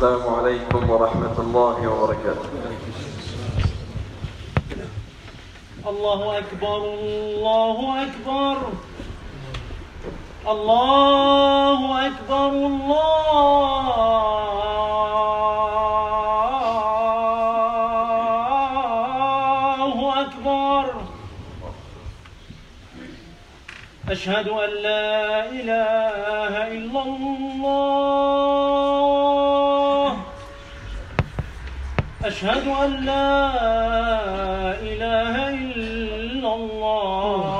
السلام 0.00 0.34
عليكم 0.34 0.90
ورحمة 0.90 1.36
الله 1.38 1.78
وبركاته. 1.88 2.48
الله 5.92 6.38
أكبر 6.38 6.76
الله 6.76 7.78
أكبر. 8.04 8.56
الله 10.48 12.06
أكبر 12.06 12.48
الله 19.84 19.98
أكبر. 20.24 20.84
أشهد 24.08 24.48
أن 24.48 24.70
لا 24.82 25.48
إله 25.60 26.09
أشهد 32.40 32.68
أن 32.68 33.04
لا 33.04 33.52
إله 34.80 35.48
إلا 35.48 36.54
الله. 36.54 37.50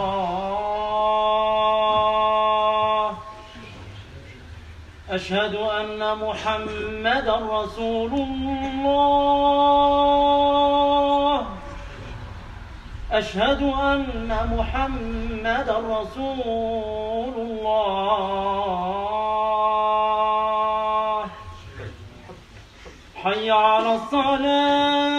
أشهد 5.10 5.54
أن 5.54 6.18
محمدا 6.18 7.36
رسول 7.36 8.12
الله. 8.12 8.96
أشهد 13.12 13.62
أن 13.62 14.32
محمدا 14.56 15.76
رسول 15.78 17.34
الله. 17.36 19.09
حي 23.22 23.50
على 23.50 23.94
الصلاة. 23.94 25.10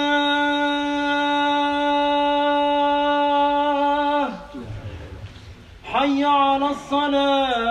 حي 5.93 6.23
على 6.23 6.65
الصلاة. 6.69 7.70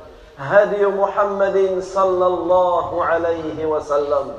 هدي 0.39 0.85
محمد 0.85 1.79
صلى 1.81 2.27
الله 2.27 3.05
عليه 3.05 3.65
وسلم. 3.65 4.33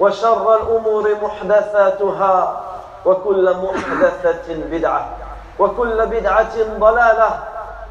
وشر 0.00 0.54
الأمور 0.56 1.14
محدثاتها 1.22 2.62
وكل 3.06 3.56
محدثة 3.56 4.54
بدعة 4.70 5.16
وكل 5.58 6.06
بدعة 6.06 6.78
ضلالة 6.78 7.44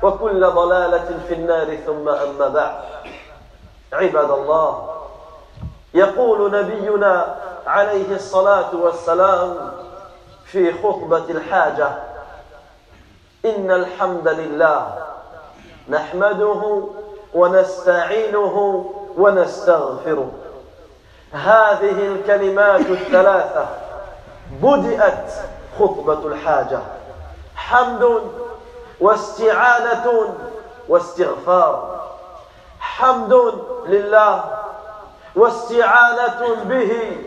وكل 0.03 0.47
ضلالة 0.47 1.19
في 1.27 1.33
النار 1.33 1.75
ثم 1.75 2.09
أما 2.09 2.47
بعد. 2.47 2.75
عباد 3.93 4.31
الله 4.31 4.89
يقول 5.93 6.51
نبينا 6.51 7.35
عليه 7.67 8.15
الصلاة 8.15 8.75
والسلام 8.75 9.71
في 10.45 10.83
خطبة 10.83 11.25
الحاجة 11.29 11.89
إن 13.45 13.71
الحمد 13.71 14.27
لله 14.27 15.06
نحمده 15.89 16.83
ونستعينه 17.33 18.85
ونستغفره. 19.17 20.31
هذه 21.31 22.07
الكلمات 22.07 22.79
الثلاثة 22.81 23.65
بدأت 24.63 25.31
خطبة 25.79 26.27
الحاجة. 26.27 26.79
حمد 27.55 28.21
واستعانة 28.99 30.35
واستغفار. 30.89 32.01
حمد 32.79 33.33
لله 33.87 34.43
واستعانة 35.35 36.63
به 36.63 37.17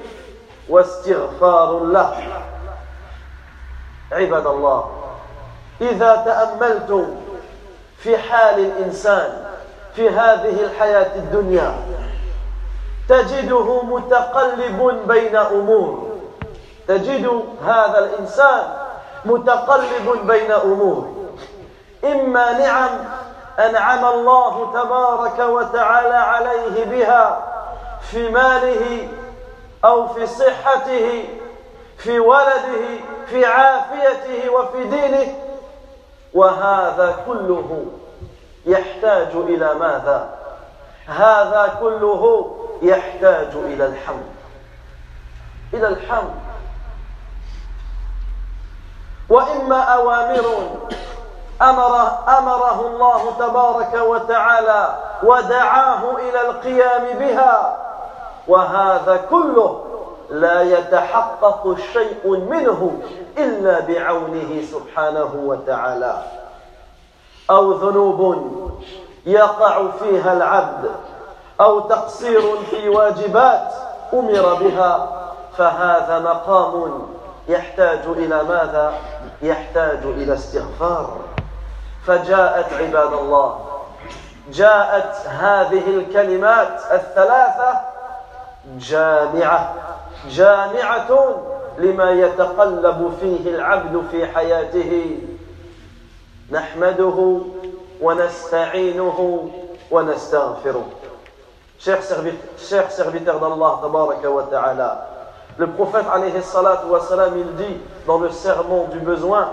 واستغفار 0.68 1.84
له. 1.84 2.42
عباد 4.12 4.46
الله 4.46 4.90
إذا 5.80 6.16
تأملتم 6.16 7.19
في 8.02 8.18
حال 8.18 8.58
الإنسان 8.58 9.44
في 9.96 10.08
هذه 10.08 10.60
الحياة 10.64 11.14
الدنيا 11.16 11.74
تجده 13.08 13.82
متقلب 13.82 15.02
بين 15.08 15.36
أمور. 15.36 16.10
تجد 16.88 17.44
هذا 17.66 17.98
الإنسان 17.98 18.62
متقلب 19.24 20.26
بين 20.26 20.52
أمور. 20.52 21.14
إما 22.04 22.52
نعم 22.52 22.90
أنعم 23.58 24.04
الله 24.04 24.72
تبارك 24.72 25.38
وتعالى 25.38 26.14
عليه 26.14 26.84
بها 26.84 27.44
في 28.10 28.28
ماله 28.28 29.08
أو 29.84 30.08
في 30.08 30.26
صحته 30.26 31.24
في 31.98 32.20
ولده 32.20 33.00
في 33.26 33.46
عافيته 33.46 34.50
وفي 34.50 34.84
دينه 34.84 35.34
وهذا 36.34 37.16
كله 37.26 37.86
يحتاج 38.66 39.28
إلى 39.34 39.74
ماذا؟ 39.74 40.28
هذا 41.06 41.76
كله 41.80 42.54
يحتاج 42.82 43.48
إلى 43.54 43.86
الحمد 43.86 44.26
إلى 45.74 45.88
الحمد 45.88 46.34
وإما 49.28 49.80
أوامر 49.80 50.70
أمره, 51.62 52.38
أمره 52.38 52.86
الله 52.86 53.30
تبارك 53.38 53.94
وتعالى 53.94 54.98
ودعاه 55.22 56.16
إلى 56.16 56.40
القيام 56.48 57.18
بها 57.18 57.76
وهذا 58.48 59.16
كله 59.30 59.89
لا 60.30 60.62
يتحقق 60.62 61.76
شيء 61.92 62.26
منه 62.26 63.00
إلا 63.38 63.80
بعونه 63.80 64.62
سبحانه 64.72 65.30
وتعالى. 65.44 66.22
أو 67.50 67.72
ذنوب 67.72 68.70
يقع 69.26 69.88
فيها 69.90 70.32
العبد 70.32 70.90
أو 71.60 71.80
تقصير 71.80 72.56
في 72.70 72.88
واجبات 72.88 73.72
أمر 74.12 74.54
بها 74.54 75.08
فهذا 75.58 76.18
مقام 76.18 77.02
يحتاج 77.48 78.00
إلى 78.06 78.42
ماذا؟ 78.42 78.94
يحتاج 79.42 79.98
إلى 80.04 80.34
استغفار. 80.34 81.16
فجاءت 82.06 82.72
عباد 82.72 83.12
الله 83.12 83.58
جاءت 84.52 85.26
هذه 85.26 85.88
الكلمات 85.88 86.80
الثلاثة 86.92 87.80
جامعة. 88.78 89.74
جامعة 90.28 91.36
لما 91.78 92.10
يتقلب 92.10 93.12
فيه 93.20 93.50
العبد 93.50 94.02
في 94.10 94.26
حياته 94.26 95.18
نحمده 96.50 97.38
ونستعينه 98.00 99.50
ونستغفره 99.90 100.84
Chers 101.78 102.02
serviteurs 102.90 103.40
d'Allah, 103.40 103.80
ta'ala, 104.50 105.08
le 105.56 105.66
prophète 105.66 106.04
alayhi 106.12 106.42
salatu 106.42 106.88
wa 106.88 107.00
salam, 107.00 107.32
il 107.38 107.56
dit 107.56 107.78
dans 108.06 108.18
le 108.18 108.28
sermon 108.28 108.88
du 108.88 108.98
besoin 108.98 109.48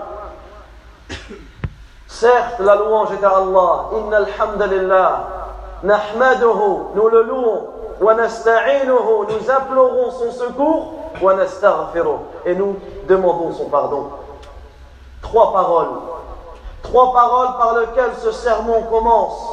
Certes, 2.06 2.58
la 2.60 2.74
louange 2.74 3.12
est 3.12 3.24
à 3.24 3.36
Allah. 3.36 3.90
Inna 3.96 4.16
alhamdulillah. 4.16 5.47
Nahmaduhu, 5.82 6.94
nous 6.94 7.08
le 7.08 7.22
louons. 7.22 7.66
Wa 8.00 8.14
nous 8.14 9.50
implorons 9.50 10.10
son 10.10 10.30
secours. 10.30 10.92
Wa 11.20 11.34
et 12.44 12.54
nous 12.54 12.76
demandons 13.08 13.52
son 13.52 13.64
pardon. 13.66 14.10
Trois 15.22 15.52
paroles. 15.52 15.88
Trois 16.82 17.12
paroles 17.12 17.56
par 17.58 17.78
lesquelles 17.78 18.14
ce 18.22 18.30
sermon 18.30 18.82
commence. 18.90 19.48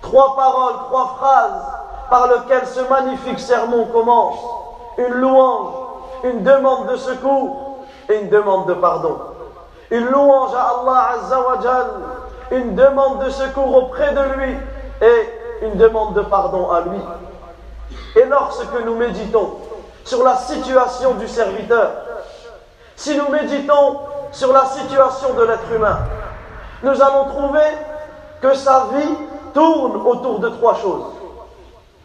Trois 0.00 0.34
paroles, 0.36 0.74
trois 0.88 1.16
phrases 1.18 1.66
par 2.10 2.28
lesquelles 2.28 2.66
ce 2.66 2.80
magnifique 2.88 3.40
sermon 3.40 3.86
commence. 3.86 4.38
Une 4.98 5.14
louange, 5.14 5.72
une 6.24 6.42
demande 6.42 6.86
de 6.88 6.96
secours 6.96 7.78
et 8.08 8.20
une 8.20 8.28
demande 8.28 8.66
de 8.66 8.74
pardon 8.74 9.16
une 9.92 10.06
louange 10.06 10.54
à 10.54 10.80
Allah 10.80 11.10
Azzawajal, 11.18 11.86
une 12.50 12.74
demande 12.74 13.24
de 13.24 13.30
secours 13.30 13.76
auprès 13.76 14.12
de 14.14 14.20
lui 14.36 14.56
et 15.02 15.28
une 15.62 15.76
demande 15.76 16.14
de 16.14 16.22
pardon 16.22 16.70
à 16.70 16.80
lui. 16.82 16.98
Et 18.16 18.24
lorsque 18.24 18.84
nous 18.84 18.96
méditons 18.96 19.54
sur 20.04 20.22
la 20.24 20.36
situation 20.36 21.14
du 21.14 21.28
serviteur, 21.28 21.90
si 22.96 23.16
nous 23.16 23.28
méditons 23.30 24.00
sur 24.32 24.52
la 24.52 24.64
situation 24.66 25.34
de 25.34 25.44
l'être 25.44 25.72
humain, 25.72 25.98
nous 26.82 27.00
allons 27.02 27.26
trouver 27.26 27.64
que 28.40 28.54
sa 28.54 28.86
vie 28.92 29.14
tourne 29.54 29.96
autour 30.06 30.40
de 30.40 30.48
trois 30.50 30.74
choses. 30.74 31.04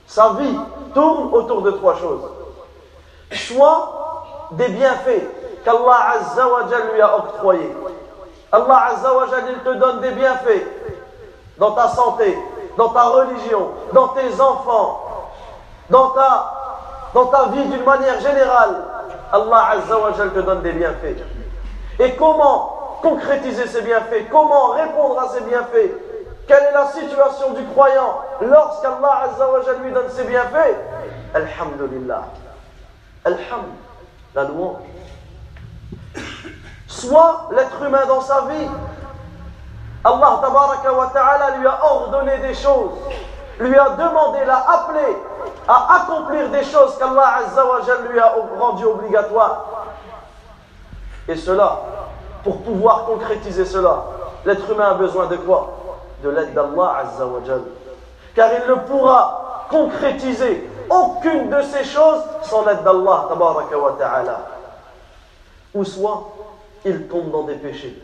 Sa 0.05 0.33
vie 0.33 0.57
tourne 0.93 1.33
autour 1.33 1.61
de 1.61 1.71
trois 1.71 1.95
choses. 1.95 2.21
Soit 3.31 4.47
des 4.51 4.69
bienfaits 4.69 5.23
qu'Allah 5.65 6.13
Azza 6.15 6.45
lui 6.93 7.01
a 7.01 7.17
octroyé. 7.17 7.75
Allah 8.51 8.85
Azza 8.91 9.13
wa 9.13 9.25
il 9.49 9.59
te 9.59 9.77
donne 9.77 9.99
des 9.99 10.11
bienfaits 10.11 10.65
dans 11.57 11.71
ta 11.71 11.89
santé, 11.89 12.37
dans 12.77 12.89
ta 12.89 13.03
religion, 13.03 13.71
dans 13.93 14.09
tes 14.09 14.39
enfants, 14.39 15.01
dans 15.89 16.09
ta, 16.11 16.53
dans 17.13 17.25
ta 17.25 17.45
vie 17.49 17.65
d'une 17.65 17.83
manière 17.83 18.19
générale. 18.19 18.83
Allah 19.31 19.69
Azza 19.71 19.95
te 20.33 20.39
donne 20.39 20.61
des 20.61 20.71
bienfaits. 20.71 21.17
Et 21.99 22.13
comment 22.13 22.99
concrétiser 23.01 23.67
ces 23.67 23.81
bienfaits? 23.81 24.29
Comment 24.31 24.69
répondre 24.71 25.19
à 25.19 25.29
ces 25.29 25.41
bienfaits? 25.41 25.91
Quelle 26.47 26.63
est 26.63 26.71
la 26.71 26.87
situation 26.87 27.51
du 27.53 27.65
croyant 27.65 28.21
lorsqu'Allah 28.41 29.23
Azza 29.23 29.73
lui 29.83 29.91
donne 29.91 30.09
ses 30.09 30.23
bienfaits? 30.23 30.77
Alhamdulillah. 31.33 32.21
Alhamd, 33.25 33.65
la 34.33 34.43
louange 34.45 34.77
soit 36.87 37.49
l'être 37.51 37.81
humain 37.83 38.05
dans 38.07 38.21
sa 38.21 38.41
vie. 38.41 38.67
Allah 40.03 40.39
wa 40.41 41.11
ta'ala 41.13 41.57
lui 41.57 41.67
a 41.67 41.79
ordonné 41.83 42.37
des 42.39 42.53
choses, 42.53 42.91
lui 43.59 43.77
a 43.77 43.89
demandé, 43.89 44.45
l'a 44.45 44.63
appelé 44.69 45.17
à 45.67 45.95
accomplir 45.95 46.49
des 46.49 46.63
choses 46.63 46.97
qu'Allah 46.97 47.39
lui 48.09 48.19
a 48.19 48.33
rendues 48.59 48.85
obligatoires. 48.85 49.65
Et 51.27 51.35
cela, 51.35 51.79
pour 52.43 52.61
pouvoir 52.61 53.05
concrétiser 53.05 53.65
cela, 53.65 54.03
l'être 54.45 54.69
humain 54.71 54.91
a 54.91 54.93
besoin 54.93 55.25
de 55.27 55.35
quoi? 55.35 55.73
De 56.23 56.29
l'aide 56.29 56.53
d'Allah 56.53 57.03
Car 58.33 58.49
il 58.53 58.69
ne 58.69 58.75
pourra 58.75 59.65
concrétiser 59.69 60.69
aucune 60.89 61.49
de 61.49 61.61
ces 61.63 61.83
choses 61.83 62.21
sans 62.43 62.65
l'aide 62.65 62.83
d'Allah 62.83 63.27
ta'ala. 63.97 64.39
Ou 65.73 65.83
soit 65.83 66.23
il 66.85 67.07
tombe 67.07 67.31
dans 67.31 67.43
des 67.43 67.55
péchés. 67.55 68.01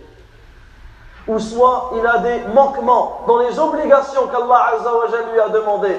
Ou 1.28 1.40
soit 1.40 1.92
il 1.96 2.06
a 2.06 2.18
des 2.20 2.40
manquements 2.54 3.22
dans 3.28 3.38
les 3.38 3.58
obligations 3.58 4.28
qu'Allah 4.28 4.74
lui 5.32 5.40
a 5.40 5.50
demandées. 5.50 5.98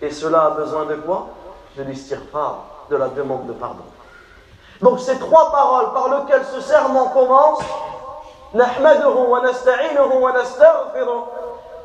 Et 0.00 0.10
cela 0.10 0.46
a 0.46 0.50
besoin 0.50 0.84
de 0.84 0.94
quoi? 0.96 1.28
De 1.76 1.82
l'istighfar, 1.82 2.64
de 2.90 2.96
la 2.96 3.08
demande 3.08 3.46
de 3.46 3.52
pardon. 3.52 3.84
Donc 4.80 5.00
ces 5.00 5.18
trois 5.18 5.50
paroles 5.50 5.92
par 5.92 6.08
lesquelles 6.08 6.44
ce 6.44 6.60
serment 6.60 7.08
commence, 7.08 7.60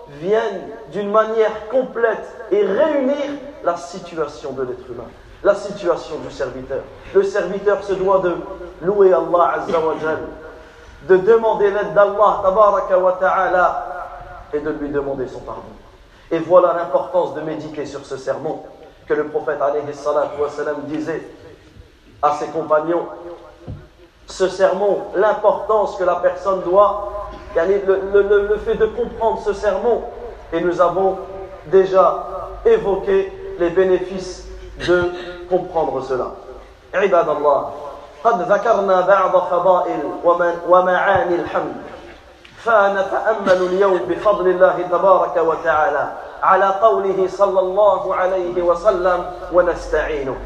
viennent 0.10 0.70
d'une 0.92 1.10
manière 1.12 1.70
complète 1.70 2.32
et 2.52 2.64
réunir 2.64 3.40
la 3.64 3.78
situation 3.78 4.52
de 4.52 4.64
l'être 4.64 4.88
humain 4.90 5.08
la 5.44 5.56
situation 5.56 6.16
du 6.20 6.32
serviteur. 6.34 6.82
Le 7.14 7.24
serviteur 7.24 7.84
se 7.84 7.94
doit 7.94 8.20
de 8.20 8.36
louer 8.82 9.14
Allah 9.14 9.54
Azza 9.56 9.80
wa 9.80 9.96
de 11.08 11.18
demander 11.18 11.72
l'aide 11.72 11.94
d'Allah 11.94 12.42
tabaraka 12.44 12.96
et 14.54 14.60
de 14.60 14.70
lui 14.72 14.90
demander 14.90 15.28
son 15.28 15.40
pardon. 15.40 15.62
Et 16.32 16.40
voilà 16.40 16.74
l'importance 16.74 17.34
de 17.34 17.42
méditer 17.42 17.86
sur 17.86 18.06
ce 18.06 18.18
sermon 18.18 18.64
que 19.08 19.14
le 19.14 19.26
prophète 19.28 19.62
alayhi 19.62 19.94
salam 19.94 20.82
disait 20.84 21.28
à 22.22 22.34
ses 22.34 22.48
compagnons. 22.48 23.08
Ce 24.28 24.48
sermon, 24.48 25.06
l'importance 25.16 25.96
que 25.96 26.04
la 26.04 26.16
personne 26.16 26.62
doit, 26.62 27.30
le, 27.56 28.58
fait 28.64 28.76
de 28.76 28.86
comprendre 28.86 29.42
ce 29.44 29.54
sermon. 29.54 30.04
Et 30.54 30.62
nous 30.62 30.80
avons 30.82 31.18
déjà 31.66 32.26
évoqué 32.66 33.34
les 33.60 33.70
bénéfices 33.72 34.48
de 34.88 35.12
comprendre 35.50 36.04
cela. 36.04 36.34
قد 38.24 38.52
ذكرنا 38.52 39.02
بعض 39.02 39.38
فضائل 39.38 40.12
ومعاني 40.70 41.36
الحمد. 41.36 41.76
فنتأمل 42.64 43.62
اليوم 43.62 43.98
بفضل 43.98 44.48
الله 44.48 44.82
تبارك 44.92 45.38
وتعالى 45.38 46.12
على 46.44 46.66
قوله 46.66 47.28
صلى 47.28 47.60
الله 47.60 48.16
عليه 48.16 48.62
وسلم 48.62 49.26
ونستعينه. 49.54 50.38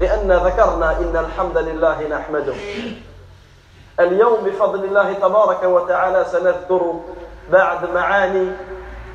لأن 0.00 0.32
ذكرنا 0.32 0.98
إن 0.98 1.26
الحمد 1.26 1.58
لله 1.58 2.08
نحمده. 2.08 2.54
اليوم 4.00 4.44
بفضل 4.44 4.84
الله 4.84 5.12
تبارك 5.12 5.62
وتعالى 5.62 6.24
سنذكر 6.24 7.00
بعد 7.52 7.90
معاني 7.90 8.52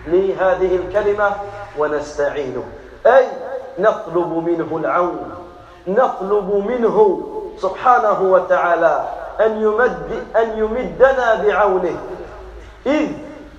لهذه 0.08 0.75
الكلمة 0.75 1.32
ونستعينه. 1.77 2.63
أي 3.05 3.27
نطلب 3.79 4.34
منه 4.48 4.77
العون. 4.77 5.32
نطلب 5.88 6.65
منه 6.67 7.27
سبحانه 7.58 8.22
وتعالى 8.22 9.04
أن 9.42 9.62
يمد 9.62 10.26
أن 10.36 10.58
يمدنا 10.58 11.36
بعونه. 11.36 11.98
إذ 12.86 13.08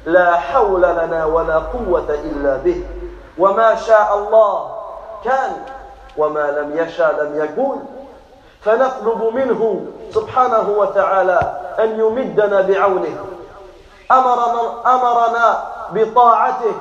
لا 0.07 0.37
حول 0.37 0.83
لنا 0.83 1.25
ولا 1.25 1.59
قوة 1.59 2.11
إلا 2.11 2.57
به. 2.57 2.85
وما 3.39 3.75
شاء 3.75 4.19
الله 4.19 4.71
كان 5.25 5.53
وما 6.17 6.51
لم 6.51 6.79
يشاء 6.79 7.25
لم 7.25 7.45
يكون 7.45 7.87
فنطلب 8.61 9.35
منه 9.35 9.87
سبحانه 10.11 10.75
وتعالى 10.79 11.41
أن 11.79 12.01
يمدنا 12.01 12.61
بعونه. 12.61 13.17
أمرنا, 14.13 14.61
أمرنا 14.95 15.63
بطاعته. 15.93 16.75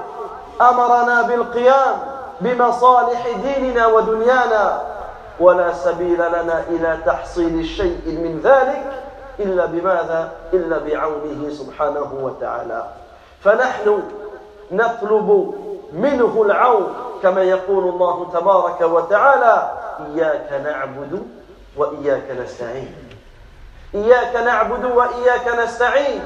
أمرنا 0.62 1.22
بالقيام 1.22 1.96
بمصالح 2.41 3.27
ديننا 3.43 3.88
ودنيانا. 3.88 4.82
ولا 5.39 5.73
سبيل 5.73 6.17
لنا 6.17 6.63
إلى 6.69 6.97
تحصيل 7.05 7.59
الشيء 7.59 8.01
من 8.05 8.41
ذلك 8.43 8.83
إلا 9.39 9.65
بماذا؟ 9.65 10.31
إلا 10.53 10.77
بعونه 10.77 11.49
سبحانه 11.49 12.13
وتعالى. 12.21 12.83
فنحن 13.43 14.03
نطلب 14.71 15.53
منه 15.93 16.41
العون 16.45 16.93
كما 17.23 17.43
يقول 17.43 17.83
الله 17.83 18.29
تبارك 18.33 18.81
وتعالى 18.81 19.71
إياك 19.99 20.61
نعبد 20.63 21.23
وإياك 21.77 22.31
نستعين. 22.43 22.95
إياك 23.95 24.35
نعبد 24.35 24.85
وإياك 24.85 25.47
نستعين. 25.63 26.23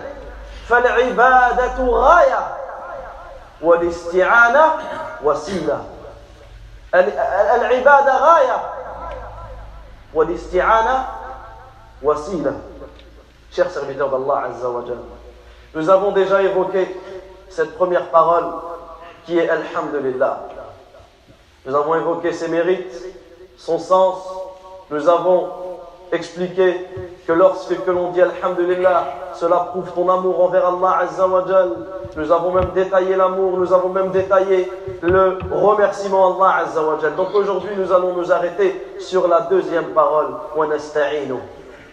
فالعبادة 0.67 1.85
غاية 1.85 2.47
والاستعانة 3.61 4.65
وسيلة. 5.23 5.83
العبادة 7.55 8.17
غاية. 8.17 8.76
Chers 13.51 13.71
serviteurs 13.71 14.09
d'Allah 14.09 14.49
nous 15.75 15.89
avons 15.89 16.11
déjà 16.11 16.41
évoqué 16.41 16.87
cette 17.49 17.75
première 17.75 18.09
parole 18.09 18.45
qui 19.25 19.37
est 19.37 19.47
Alhamdulillah. 19.47 20.47
Nous 21.65 21.75
avons 21.75 21.95
évoqué 21.95 22.33
ses 22.33 22.47
mérites, 22.47 23.03
son 23.57 23.77
sens, 23.77 24.23
nous 24.89 25.07
avons 25.07 25.66
expliqué 26.17 26.85
que 27.25 27.33
lorsque 27.33 27.83
que 27.83 27.91
l'on 27.91 28.11
dit 28.11 28.21
Alhamdulillah, 28.21 29.33
cela 29.33 29.67
prouve 29.71 29.91
ton 29.93 30.09
amour 30.09 30.45
envers 30.45 30.65
Allah 30.65 30.99
Azza 31.01 31.27
wa 31.27 31.45
Nous 32.15 32.31
avons 32.31 32.51
même 32.53 32.71
détaillé 32.73 33.15
l'amour, 33.15 33.57
nous 33.57 33.73
avons 33.73 33.89
même 33.89 34.11
détaillé 34.11 34.71
le 35.01 35.37
remerciement 35.51 36.35
Allah 36.35 36.65
Azza 36.65 36.81
wa 36.81 36.97
Donc 37.15 37.35
aujourd'hui, 37.35 37.71
nous 37.77 37.91
allons 37.91 38.13
nous 38.13 38.31
arrêter 38.31 38.95
sur 38.99 39.27
la 39.27 39.41
deuxième 39.41 39.87
parole, 39.87 40.27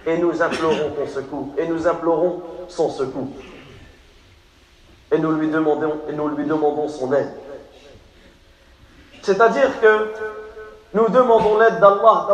et 0.06 0.18
nous 0.18 0.42
implorons 0.42 0.90
ton 0.96 1.06
secours, 1.06 1.48
et 1.58 1.66
nous 1.66 1.88
implorons 1.88 2.42
son 2.68 2.90
secours. 2.90 3.28
Et 5.10 5.18
nous 5.18 5.32
lui 5.32 5.48
demandons, 5.48 6.88
son 6.88 7.12
aide. 7.12 7.32
C'est-à-dire 9.22 9.80
que 9.80 10.12
nous 10.92 11.08
demandons 11.08 11.58
l'aide 11.58 11.80
d'Allah 11.80 12.28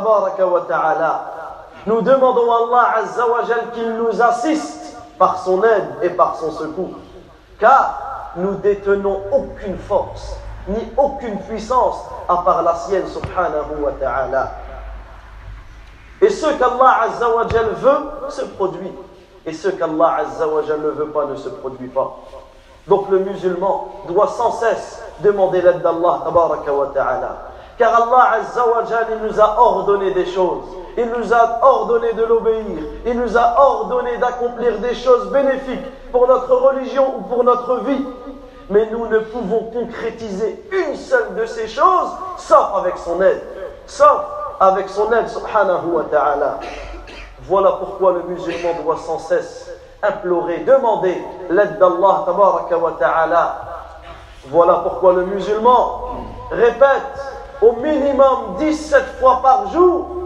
ta'ala. 0.68 1.39
Nous 1.86 2.02
demandons 2.02 2.52
à 2.52 2.56
Allah 2.56 2.94
Azza 2.98 3.26
wa 3.26 3.40
qu'il 3.72 3.94
nous 3.94 4.20
assiste 4.20 4.96
par 5.18 5.38
son 5.38 5.62
aide 5.64 5.88
et 6.02 6.10
par 6.10 6.36
son 6.36 6.50
secours. 6.50 6.94
Car 7.58 8.32
nous 8.36 8.54
détenons 8.56 9.20
aucune 9.32 9.78
force, 9.78 10.36
ni 10.68 10.80
aucune 10.96 11.38
puissance 11.40 12.04
à 12.28 12.36
part 12.38 12.62
la 12.62 12.74
sienne, 12.74 13.06
subhanahu 13.06 13.82
wa 13.82 13.92
ta'ala. 13.98 14.52
Et 16.20 16.28
ce 16.28 16.46
qu'Allah 16.46 17.02
Azza 17.04 17.28
wa 17.34 17.44
veut 17.44 18.30
se 18.30 18.42
produit. 18.42 18.92
Et 19.46 19.52
ce 19.54 19.68
qu'Allah 19.68 20.16
Azza 20.20 20.46
wa 20.46 20.62
ne 20.62 20.90
veut 20.90 21.08
pas 21.08 21.24
ne 21.24 21.36
se 21.36 21.48
produit 21.48 21.88
pas. 21.88 22.18
Donc 22.86 23.08
le 23.08 23.20
musulman 23.20 23.88
doit 24.06 24.28
sans 24.28 24.52
cesse 24.52 25.02
demander 25.20 25.62
l'aide 25.62 25.80
d'Allah. 25.80 26.24
Car 27.78 27.94
Allah 27.94 28.30
Azza 28.34 28.66
wa 28.66 28.82
il 29.10 29.26
nous 29.26 29.40
a 29.40 29.58
ordonné 29.58 30.12
des 30.12 30.26
choses. 30.26 30.64
Il 31.00 31.06
nous 31.18 31.32
a 31.32 31.60
ordonné 31.62 32.12
de 32.12 32.24
l'obéir. 32.24 32.78
Il 33.06 33.18
nous 33.18 33.34
a 33.34 33.54
ordonné 33.58 34.18
d'accomplir 34.18 34.78
des 34.80 34.94
choses 34.94 35.30
bénéfiques 35.30 35.86
pour 36.12 36.26
notre 36.26 36.54
religion 36.54 37.14
ou 37.16 37.22
pour 37.22 37.42
notre 37.42 37.78
vie. 37.84 38.04
Mais 38.68 38.86
nous 38.90 39.06
ne 39.06 39.20
pouvons 39.20 39.70
concrétiser 39.72 40.62
une 40.70 40.94
seule 40.96 41.34
de 41.36 41.46
ces 41.46 41.68
choses 41.68 42.10
sauf 42.36 42.66
avec 42.76 42.98
son 42.98 43.20
aide. 43.22 43.40
Sauf 43.86 44.20
avec 44.60 44.90
son 44.90 45.10
aide, 45.12 45.26
subhanahu 45.28 45.86
wa 45.90 46.02
ta'ala. 46.10 46.58
Voilà 47.44 47.72
pourquoi 47.80 48.12
le 48.12 48.22
musulman 48.24 48.82
doit 48.84 48.98
sans 48.98 49.20
cesse 49.20 49.70
implorer, 50.02 50.58
demander 50.58 51.16
l'aide 51.48 51.78
d'Allah 51.78 52.24
tabaraka 52.26 52.76
wa 52.76 52.92
ta'ala. 52.98 53.56
Voilà 54.48 54.74
pourquoi 54.82 55.14
le 55.14 55.24
musulman 55.24 56.26
répète 56.50 57.16
au 57.62 57.72
minimum 57.72 58.56
17 58.58 59.02
fois 59.18 59.40
par 59.42 59.72
jour 59.72 60.19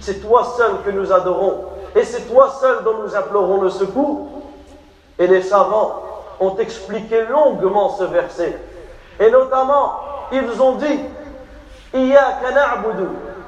c'est 0.00 0.20
toi 0.20 0.44
seul 0.56 0.82
que 0.84 0.90
nous 0.90 1.12
adorons 1.12 1.64
et 1.96 2.04
c'est 2.04 2.28
toi 2.28 2.50
seul 2.60 2.84
dont 2.84 2.98
nous 3.02 3.16
implorons 3.16 3.62
le 3.62 3.70
secours. 3.70 4.28
Et 5.18 5.26
les 5.26 5.40
savants 5.40 6.02
ont 6.38 6.54
expliqué 6.58 7.24
longuement 7.24 7.88
ce 7.96 8.04
verset. 8.04 8.58
Et 9.18 9.30
notamment, 9.30 10.00
ils 10.30 10.60
ont 10.60 10.74
dit 10.74 11.00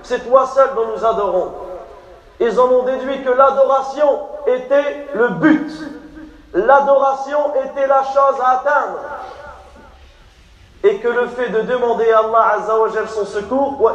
c'est 0.02 0.26
toi 0.26 0.46
seul 0.46 0.70
dont 0.74 0.86
nous 0.96 1.04
adorons. 1.04 1.52
Ils 2.40 2.58
en 2.58 2.68
ont 2.68 2.84
déduit 2.84 3.22
que 3.22 3.30
l'adoration 3.30 4.20
était 4.46 5.08
le 5.12 5.28
but. 5.30 5.70
L'adoration 6.54 7.38
était 7.66 7.86
la 7.86 8.02
chose 8.04 8.40
à 8.42 8.60
atteindre 8.60 8.98
Et 10.97 10.97
que 10.99 11.07
le 11.07 11.27
fait 11.27 11.49
de 11.49 11.61
demander 11.61 12.11
à 12.11 12.19
Allah 12.19 12.55
Azzawajal 12.57 13.07
son 13.07 13.25
secours, 13.25 13.91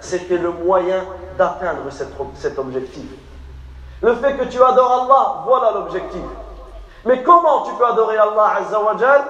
c'était 0.00 0.36
le 0.38 0.50
moyen 0.50 1.04
d'atteindre 1.36 1.82
cet 2.34 2.58
objectif. 2.58 3.04
Le 4.02 4.14
fait 4.14 4.34
que 4.34 4.44
tu 4.44 4.62
adores 4.62 5.04
Allah, 5.04 5.42
voilà 5.46 5.72
l'objectif. 5.72 6.22
Mais 7.04 7.22
comment 7.22 7.62
tu 7.62 7.72
peux 7.74 7.86
adorer 7.86 8.16
Allah 8.16 8.52
Azzawajal 8.60 9.22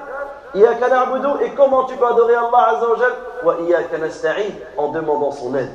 et 0.54 1.50
comment 1.56 1.84
tu 1.84 1.96
peux 1.96 2.06
adorer 2.06 2.34
Allah 2.34 2.76
Azzawajal 2.76 3.12
en 4.76 4.88
demandant 4.88 5.30
son 5.30 5.54
aide. 5.54 5.74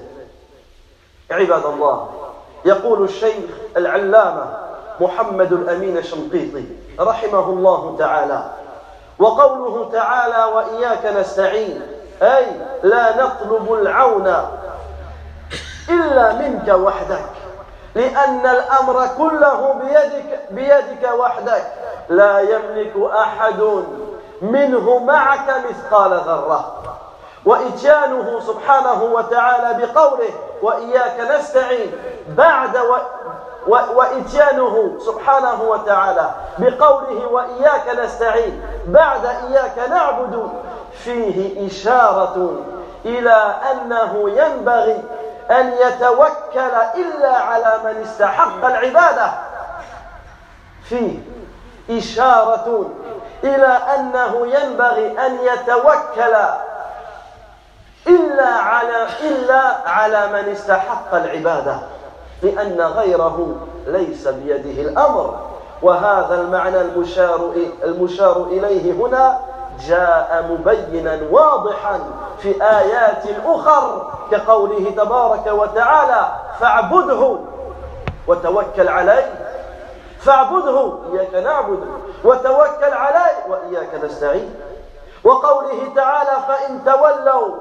عباد 1.31 1.65
الله 1.65 2.07
يقول 2.65 3.03
الشيخ 3.03 3.49
العلامة 3.77 4.45
محمد 4.99 5.53
الأمين 5.53 5.97
الشنقيطي 5.97 6.65
رحمه 6.99 7.49
الله 7.49 7.95
تعالى 7.99 8.43
وقوله 9.18 9.90
تعالى 9.92 10.44
وإياك 10.54 11.06
نستعين 11.06 11.82
أي 12.22 12.46
لا 12.82 13.24
نطلب 13.24 13.72
العون 13.72 14.34
إلا 15.88 16.32
منك 16.32 16.68
وحدك 16.68 17.24
لأن 17.94 18.46
الأمر 18.46 19.08
كله 19.18 19.72
بيدك, 19.72 20.40
بيدك 20.50 21.10
وحدك. 21.18 21.72
لا 22.08 22.40
يملك 22.40 22.92
أحد 23.12 23.62
منه 24.42 24.98
معك 24.98 25.64
مثقال 25.70 26.10
ذرة. 26.10 26.87
وإتيانه 27.44 28.40
سبحانه 28.40 29.02
وتعالى 29.02 29.86
بقوله 29.86 30.30
وإياك 30.62 31.20
نستعين 31.20 31.92
بعد 32.28 32.76
و 32.76 32.96
وإتيانه 33.68 34.98
سبحانه 34.98 35.62
وتعالى 35.62 36.30
بقوله 36.58 37.26
وإياك 37.26 37.98
نستعين 38.04 38.62
بعد 38.86 39.26
إياك 39.26 39.88
نعبد 39.90 40.48
فيه 40.92 41.66
إشارة 41.66 42.56
إلى 43.04 43.54
أنه 43.72 44.30
ينبغي 44.30 45.02
أن 45.50 45.72
يتوكل 45.72 46.74
إلا 46.94 47.36
على 47.38 47.80
من 47.84 48.02
استحق 48.02 48.64
العبادة. 48.64 49.30
فيه 50.84 51.18
إشارة 51.90 52.90
إلى 53.44 53.78
أنه 53.96 54.46
ينبغي 54.46 55.26
أن 55.26 55.38
يتوكل 55.42 56.34
إلا 58.08 58.46
على 58.46 59.06
إلا 59.22 59.88
على 59.88 60.26
من 60.28 60.52
استحق 60.52 61.14
العبادة 61.14 61.78
لأن 62.42 62.80
غيره 62.80 63.56
ليس 63.86 64.28
بيده 64.28 64.82
الأمر. 64.90 65.38
وهذا 65.82 66.40
المعنى 66.40 66.80
المشار 66.80 67.52
المشار 67.84 68.42
إليه 68.50 68.92
هنا 68.92 69.40
جاء 69.86 70.46
مبينا 70.50 71.20
واضحا 71.30 72.00
في 72.38 72.62
آيات 72.62 73.22
أخر 73.46 74.12
كقوله 74.30 74.90
تبارك 74.90 75.46
وتعالى 75.46 76.28
فاعبده 76.60 77.38
وتوكل 78.26 78.88
عليه 78.88 79.34
فاعبده 80.20 80.92
إياك 81.12 81.34
نعبد 81.34 81.80
وتوكل 82.24 82.92
عليه 82.92 83.36
وإياك 83.48 84.04
نستعين. 84.04 84.54
وقوله 85.24 85.92
تعالى 85.96 86.36
فإن 86.48 86.84
تولوا 86.84 87.54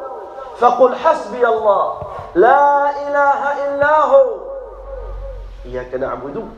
فقل 0.59 0.95
حسبي 0.95 1.47
الله. 1.47 2.01
لا 2.35 2.89
إله 2.89 3.65
إلا 3.67 3.99
هو. 3.99 4.25
إياك 5.65 5.93
نعبد. 5.93 6.49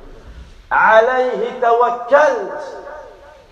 عليه 0.71 1.61
توكلت. 1.61 2.61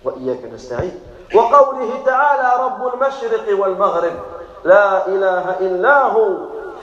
وإياك 0.04 0.44
نستعين. 0.54 1.00
وقوله 1.34 1.90
تعالى 2.06 2.64
رب 2.64 2.94
المشرق 2.94 3.60
والمغرب 3.60 4.12
لا 4.64 5.06
إله 5.06 5.56
إلا 5.60 6.02
هو 6.02 6.28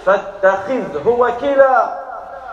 فاتخذه 0.05 1.07
وكيلا. 1.07 2.05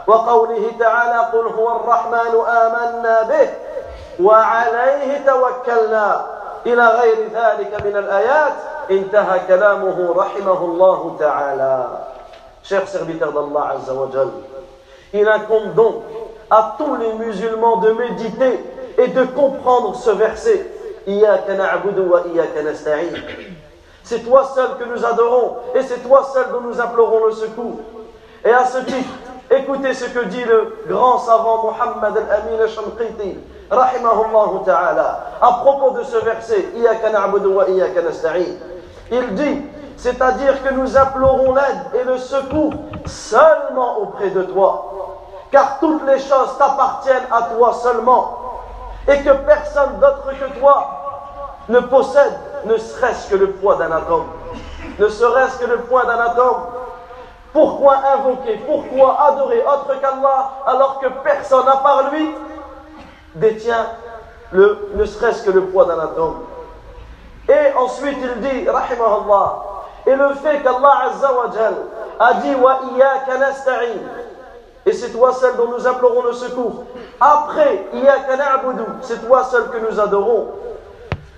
وقوله 0.06 0.72
تعالى 0.80 1.18
قل 1.32 1.46
هو 1.46 1.76
الرحمن 1.76 2.44
آمنا 2.48 3.22
به 3.22 3.54
وعليه 4.20 5.26
توكلنا. 5.26 6.26
إلى 6.66 6.86
غير 6.86 7.28
ذلك 7.34 7.82
من 7.84 7.96
الآيات. 7.96 8.52
انتهى 8.91 9.39
كلامه 9.47 10.13
رحمه 10.15 10.59
الله 10.65 11.15
تعالى 11.19 11.87
Chers 12.63 12.87
serviteurs 12.87 13.31
d'Allah 13.31 13.77
Azza 13.77 13.93
wa 13.93 14.09
Jal, 14.11 14.27
il 15.13 15.25
incombe 15.25 15.73
donc 15.73 16.03
à 16.49 16.75
tous 16.77 16.95
les 16.97 17.13
musulmans 17.13 17.77
de 17.77 17.91
méditer 17.91 18.59
et 18.97 19.07
de 19.07 19.23
comprendre 19.23 19.95
ce 19.95 20.09
verset. 20.09 20.69
C'est 24.03 24.19
toi 24.19 24.43
seul 24.53 24.67
que 24.77 24.83
nous 24.83 25.05
adorons 25.05 25.57
et 25.75 25.81
c'est 25.81 25.99
toi 25.99 26.29
seul 26.33 26.47
dont 26.51 26.61
nous 26.61 26.81
implorons 26.81 27.25
le 27.27 27.31
secours. 27.31 27.79
Et 28.43 28.51
à 28.51 28.65
ce 28.65 28.79
titre, 28.79 29.09
écoutez 29.49 29.93
ce 29.93 30.05
que 30.05 30.25
dit 30.25 30.43
le 30.43 30.73
grand 30.89 31.19
savant 31.19 31.71
Muhammad 31.71 32.17
al-Amin 32.17 32.61
al-Shamqiti, 32.61 33.37
rahimahullah 33.71 34.65
ta'ala, 34.65 35.23
à 35.41 35.51
propos 35.63 35.97
de 35.97 36.03
ce 36.03 36.17
verset, 36.17 36.65
il 39.14 39.34
dit, 39.34 39.62
c'est-à-dire 39.98 40.62
que 40.62 40.72
nous 40.72 40.96
implorons 40.96 41.54
l'aide 41.54 42.00
et 42.00 42.02
le 42.02 42.16
secours 42.16 42.72
seulement 43.04 43.98
auprès 43.98 44.30
de 44.30 44.42
toi, 44.44 45.18
car 45.50 45.78
toutes 45.80 46.06
les 46.06 46.18
choses 46.18 46.56
t'appartiennent 46.56 47.26
à 47.30 47.42
toi 47.54 47.74
seulement 47.74 48.38
et 49.06 49.18
que 49.18 49.30
personne 49.44 49.98
d'autre 50.00 50.30
que 50.40 50.58
toi 50.58 50.86
ne 51.68 51.80
possède 51.80 52.32
ne 52.64 52.78
serait-ce 52.78 53.28
que 53.28 53.36
le 53.36 53.50
poids 53.50 53.76
d'un 53.76 53.92
atome. 53.92 54.24
Ne 54.98 55.08
serait-ce 55.08 55.58
que 55.58 55.66
le 55.66 55.80
poids 55.80 56.06
d'un 56.06 56.18
atome. 56.18 56.62
Pourquoi 57.52 57.96
invoquer, 58.14 58.62
pourquoi 58.66 59.20
adorer 59.26 59.62
autre 59.62 60.00
qu'Allah 60.00 60.52
alors 60.64 61.00
que 61.00 61.08
personne 61.22 61.68
à 61.68 61.76
part 61.76 62.10
lui 62.10 62.34
détient 63.34 63.88
ne 64.54 65.04
serait-ce 65.04 65.42
que 65.42 65.50
le 65.50 65.66
poids 65.66 65.84
d'un 65.84 65.98
atome? 65.98 66.44
Et 67.52 67.76
ensuite 67.76 68.18
il 68.22 68.40
dit, 68.40 68.68
rahimahullah, 68.68 69.62
et 70.06 70.14
le 70.14 70.34
fait 70.34 70.62
qu'Allah 70.62 71.10
Azza 71.10 71.32
wa 71.32 71.50
a 72.18 72.34
dit 72.34 72.54
wa 72.54 72.80
nasta'in 73.38 73.98
et 74.84 74.92
c'est 74.92 75.10
toi 75.10 75.32
seul 75.32 75.56
dont 75.56 75.68
nous 75.68 75.86
implorons 75.86 76.22
le 76.22 76.32
secours. 76.32 76.84
Après, 77.20 77.86
c'est 79.02 79.26
toi 79.26 79.44
seul 79.44 79.70
que 79.70 79.78
nous 79.78 80.00
adorons. 80.00 80.48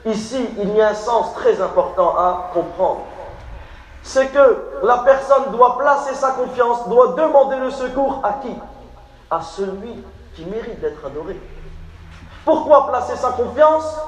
Ici, 0.06 0.49
il 0.59 0.75
y 0.75 0.80
a 0.80 0.88
un 0.88 0.94
sens 0.94 1.35
très 1.35 1.61
important 1.61 2.14
à 2.16 2.50
comprendre. 2.54 3.00
C'est 4.02 4.28
que 4.28 4.64
la 4.83 4.99
personne 4.99 5.50
doit 5.50 5.78
placer 5.78 6.14
sa 6.14 6.30
confiance, 6.30 6.88
doit 6.88 7.09
demander 7.09 7.56
le 7.56 7.71
secours 7.71 8.21
à 8.23 8.35
qui? 8.42 8.54
À 9.30 9.40
celui 9.42 10.04
qui 10.35 10.44
mérite 10.47 10.80
d'être 10.80 11.04
adoré. 11.04 11.40
Pourquoi 12.44 12.87
placer 12.87 13.16
sa 13.16 13.30
confiance? 13.30 13.99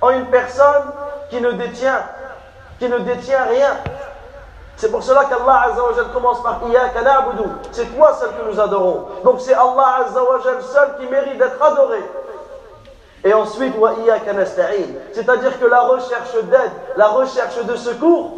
En 0.00 0.10
une 0.10 0.26
personne 0.26 0.84
qui 1.30 1.40
ne 1.40 1.52
détient, 1.52 2.02
rien 2.80 3.76
c'est 4.76 4.90
pour 4.90 5.02
cela 5.02 5.24
qu'Allah 5.24 5.66
Azzawajal 5.70 6.12
commence 6.12 6.42
par 6.42 6.60
Iyaka. 6.68 7.00
C'est 7.70 7.94
toi 7.96 8.12
seul 8.14 8.30
que 8.30 8.50
nous 8.50 8.60
adorons. 8.60 9.06
Donc 9.24 9.40
c'est 9.40 9.54
Allah 9.54 10.04
Azzawajal 10.06 10.62
seul 10.62 10.96
qui 10.98 11.06
mérite 11.06 11.38
d'être 11.38 11.62
adoré. 11.62 12.02
Et 13.22 13.32
ensuite, 13.32 13.72
C'est-à-dire 15.12 15.58
que 15.58 15.66
la 15.66 15.80
recherche 15.80 16.34
d'aide, 16.50 16.72
la 16.96 17.06
recherche 17.08 17.64
de 17.64 17.76
secours 17.76 18.32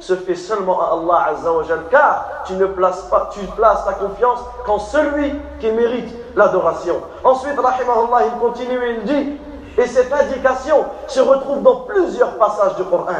se 0.00 0.14
fait 0.14 0.36
seulement 0.36 0.80
à 0.80 0.92
Allah 0.92 1.32
Azzawajal. 1.32 1.80
Car 1.90 2.26
tu 2.44 2.52
ne 2.52 2.66
places 2.66 3.02
pas, 3.10 3.30
ta 3.86 3.92
confiance 3.94 4.40
qu'en 4.66 4.78
celui 4.78 5.34
qui 5.58 5.72
mérite 5.72 6.14
l'adoration. 6.36 7.00
Ensuite, 7.24 7.58
rahimahullah, 7.58 8.26
il 8.26 8.38
continue 8.38 8.78
et 8.84 8.90
il 8.90 9.04
dit, 9.04 9.40
et 9.78 9.86
cette 9.86 10.12
indication 10.12 10.84
se 11.06 11.20
retrouve 11.20 11.62
dans 11.62 11.76
plusieurs 11.82 12.32
passages 12.36 12.74
du 12.74 12.84
Coran. 12.84 13.12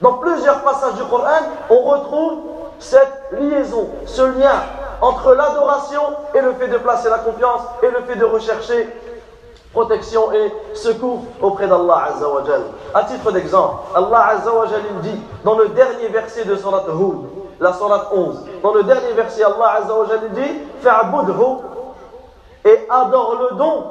Dans 0.00 0.14
plusieurs 0.14 0.62
passages 0.62 0.94
du 0.94 1.04
Coran, 1.04 1.42
on 1.68 1.80
retrouve 1.82 2.38
cette 2.78 3.30
liaison, 3.32 3.88
ce 4.06 4.22
lien 4.22 4.62
entre 5.00 5.34
l'adoration 5.34 6.00
et 6.34 6.40
le 6.40 6.54
fait 6.54 6.68
de 6.68 6.78
placer 6.78 7.10
la 7.10 7.18
confiance 7.18 7.60
et 7.82 7.90
le 7.90 8.00
fait 8.06 8.16
de 8.16 8.24
rechercher 8.24 8.88
protection 9.72 10.32
et 10.32 10.52
secours 10.72 11.24
auprès 11.42 11.66
d'Allah 11.66 12.08
Azza 12.08 12.28
wa 12.28 12.42
À 12.94 13.04
titre 13.04 13.30
d'exemple, 13.32 13.74
Allah 13.94 14.28
Azza 14.28 14.52
wa 14.52 14.66
il 14.66 15.00
dit 15.00 15.20
dans 15.44 15.58
le 15.58 15.68
dernier 15.68 16.08
verset 16.08 16.44
de 16.44 16.56
Surat 16.56 16.84
Hud, 16.88 17.28
la 17.60 17.72
Surat 17.72 18.08
11, 18.14 18.44
dans 18.62 18.72
le 18.72 18.84
dernier 18.84 19.12
verset, 19.12 19.42
Allah 19.42 19.80
Azza 19.82 19.94
wa 19.94 20.06
il 20.22 20.32
dit 20.32 20.60
Fa'budhu 20.80 21.62
et 22.64 22.86
adore-le 22.88 23.56
donc. 23.56 23.84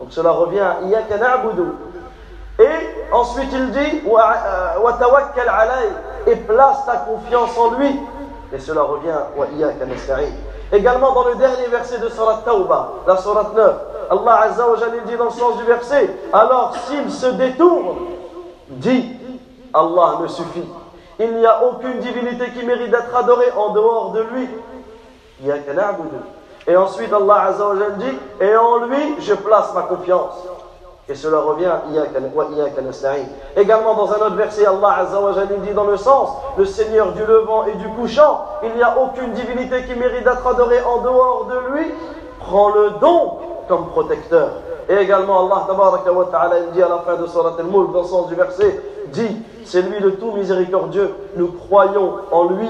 Donc 0.00 0.08
cela 0.10 0.30
revient 0.30 0.60
à 0.60 0.78
Iyaka 0.82 1.16
na'budu 1.18 1.72
et 2.58 3.12
ensuite 3.12 3.48
il 3.52 3.70
dit 3.70 4.02
et 6.26 6.36
place 6.36 6.86
ta 6.86 6.96
confiance 6.96 7.56
en 7.58 7.72
lui. 7.72 8.00
Et 8.52 8.58
cela 8.58 8.82
revient 8.82 9.10
Également 10.72 11.12
dans 11.12 11.28
le 11.28 11.34
dernier 11.36 11.66
verset 11.70 11.98
de 11.98 12.08
Surat 12.08 12.42
Tawbah, 12.44 12.92
la 13.06 13.16
Surat 13.18 13.50
9, 13.54 13.74
Allah 14.10 14.40
Azza 14.42 14.64
dit 15.06 15.16
dans 15.16 15.24
le 15.24 15.30
sens 15.30 15.56
du 15.58 15.64
verset 15.64 16.10
Alors 16.32 16.74
s'il 16.86 17.10
se 17.10 17.26
détourne, 17.26 17.96
dit 18.68 19.16
Allah 19.74 20.18
me 20.22 20.28
suffit. 20.28 20.64
Il 21.18 21.34
n'y 21.36 21.46
a 21.46 21.64
aucune 21.64 21.98
divinité 22.00 22.50
qui 22.50 22.64
mérite 22.64 22.90
d'être 22.90 23.14
adorée 23.14 23.50
en 23.56 23.70
dehors 23.72 24.12
de 24.12 24.20
lui. 24.20 24.48
Et 26.66 26.76
ensuite 26.76 27.12
Allah 27.12 27.42
Azza 27.48 27.68
wa 27.68 27.74
Jalla 27.74 27.90
dit 27.90 28.18
Et 28.40 28.56
en 28.56 28.78
lui 28.86 29.16
je 29.20 29.34
place 29.34 29.72
ma 29.74 29.82
confiance. 29.82 30.34
Et 31.08 31.14
cela 31.14 31.38
revient 31.38 31.70
Également 33.56 33.94
dans 33.94 34.10
un 34.10 34.16
autre 34.16 34.34
verset, 34.34 34.66
Allah 34.66 34.96
Azza 34.98 35.20
wa 35.20 35.32
dit 35.32 35.72
dans 35.72 35.84
le 35.84 35.96
sens 35.96 36.30
Le 36.58 36.64
Seigneur 36.64 37.12
du 37.12 37.24
levant 37.24 37.64
et 37.66 37.74
du 37.74 37.88
couchant, 37.90 38.44
il 38.64 38.72
n'y 38.74 38.82
a 38.82 38.96
aucune 38.98 39.32
divinité 39.32 39.84
qui 39.84 39.94
mérite 39.94 40.24
d'être 40.24 40.44
adorée 40.44 40.82
en 40.82 41.02
dehors 41.02 41.46
de 41.46 41.72
lui. 41.72 41.86
Prends-le 42.40 42.90
donc 43.00 43.38
comme 43.68 43.86
protecteur. 43.88 44.50
Et 44.88 44.96
également 44.96 45.46
Allah 45.46 45.66
wa 46.12 46.24
ta'ala 46.30 46.60
dit 46.72 46.82
à 46.82 46.88
la 46.88 46.98
fin 46.98 47.14
de 47.14 47.26
Surat 47.26 47.54
al-Mulk, 47.58 47.92
dans 47.92 48.02
le 48.02 48.06
sens 48.06 48.26
du 48.28 48.34
verset, 48.34 48.80
dit 49.12 49.36
C'est 49.64 49.82
lui 49.82 50.00
le 50.00 50.16
tout 50.16 50.32
miséricordieux, 50.32 51.14
nous 51.36 51.52
croyons 51.52 52.14
en 52.32 52.44
lui 52.44 52.68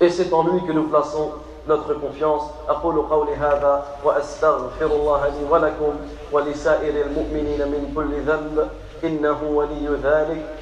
et 0.00 0.10
c'est 0.10 0.32
en 0.32 0.42
lui 0.42 0.64
que 0.64 0.72
nous 0.72 0.88
plaçons 0.88 1.30
notre 1.66 1.94
confiance. 1.94 2.42
أقول 2.68 3.06
قولي 3.06 3.34
هذا 3.34 3.86
وأستغفر 4.04 4.86
الله 4.86 5.28
لي 5.28 5.44
ولكم 5.50 5.94
ولسائر 6.32 7.06
المؤمنين 7.06 7.68
من 7.68 7.92
كل 7.94 8.20
ذنب. 8.20 8.70
إنه 9.04 9.42
ولي 9.42 9.98
ذلك 10.02 10.58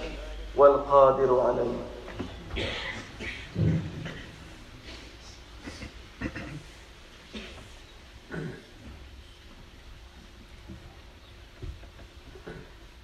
والقادر 0.57 1.41
عليه. 1.41 1.77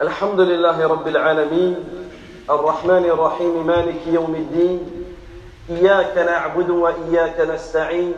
الحمد 0.02 0.40
لله 0.40 0.86
رب 0.86 1.08
العالمين. 1.08 1.74
الرحمن 2.50 3.04
الرحيم. 3.04 3.66
مالك 3.66 4.06
يوم 4.06 4.34
الدين. 4.34 4.95
إياك 5.70 6.18
نعبد 6.18 6.70
وإياك 6.70 7.40
نستعين 7.40 8.14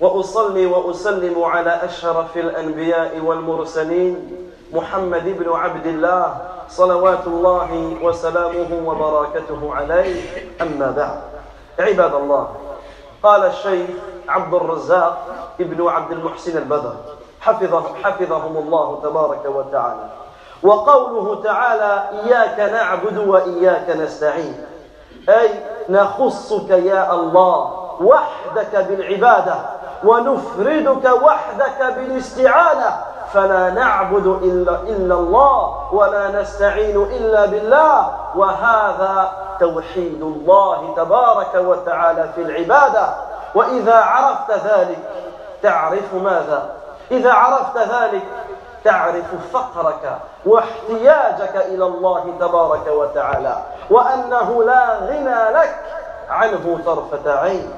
وأصلي 0.00 0.66
وأسلم 0.66 1.42
على 1.42 1.80
أشرف 1.84 2.36
الأنبياء 2.36 3.18
والمرسلين 3.18 4.36
محمد 4.72 5.24
بن 5.24 5.52
عبد 5.52 5.86
الله 5.86 6.36
صلوات 6.68 7.26
الله 7.26 7.96
وسلامه 8.02 8.82
وبركاته 8.86 9.74
عليه. 9.74 10.22
أما 10.60 10.90
بعد 10.96 11.20
عباد 11.88 12.14
الله 12.14 12.48
قال 13.22 13.44
الشيخ 13.46 13.90
عبد 14.28 14.54
الرزاق 14.54 15.26
ابن 15.60 15.88
عبد 15.88 16.12
المحسن 16.12 16.58
البدر 16.58 16.94
حفظه 17.40 17.84
حفظهم 18.02 18.56
الله 18.56 19.00
تبارك 19.02 19.44
وتعالى 19.46 20.08
وقوله 20.62 21.42
تعالى 21.42 22.04
إياك 22.24 22.72
نعبد 22.72 23.18
وإياك 23.18 23.90
نستعين 23.90 24.64
أي 25.28 25.50
نخصك 25.90 26.70
يا 26.70 27.12
الله 27.14 27.70
وحدك 28.00 28.76
بالعبادة 28.76 29.54
ونفردك 30.04 31.22
وحدك 31.22 31.94
بالاستعانة. 31.96 33.04
فلا 33.34 33.70
نعبد 33.70 34.26
إلا, 34.26 34.80
إلا 34.80 35.14
الله 35.14 35.94
ولا 35.94 36.40
نستعين 36.40 36.96
إلا 36.96 37.46
بالله. 37.46 38.10
وهذا 38.36 39.32
توحيد 39.60 40.22
الله 40.22 40.94
تبارك 40.96 41.54
وتعالى 41.54 42.28
في 42.34 42.42
العبادة. 42.42 43.08
وإذا 43.54 43.96
عرفت 43.96 44.50
ذلك 44.50 44.98
تعرف 45.62 46.14
ماذا؟ 46.14 46.70
إذا 47.10 47.32
عرفت 47.32 47.78
ذلك 47.78 48.22
تعرف 48.84 49.52
فقرك 49.52 50.18
واحتياجك 50.46 51.56
إلى 51.56 51.84
الله 51.86 52.34
تبارك 52.40 52.86
وتعالى 52.86 53.62
وأنه 53.90 54.64
لا 54.64 54.94
غنى 54.94 55.58
لك 55.58 55.76
عنه 56.30 56.80
طرفة 56.86 57.40
عين. 57.40 57.72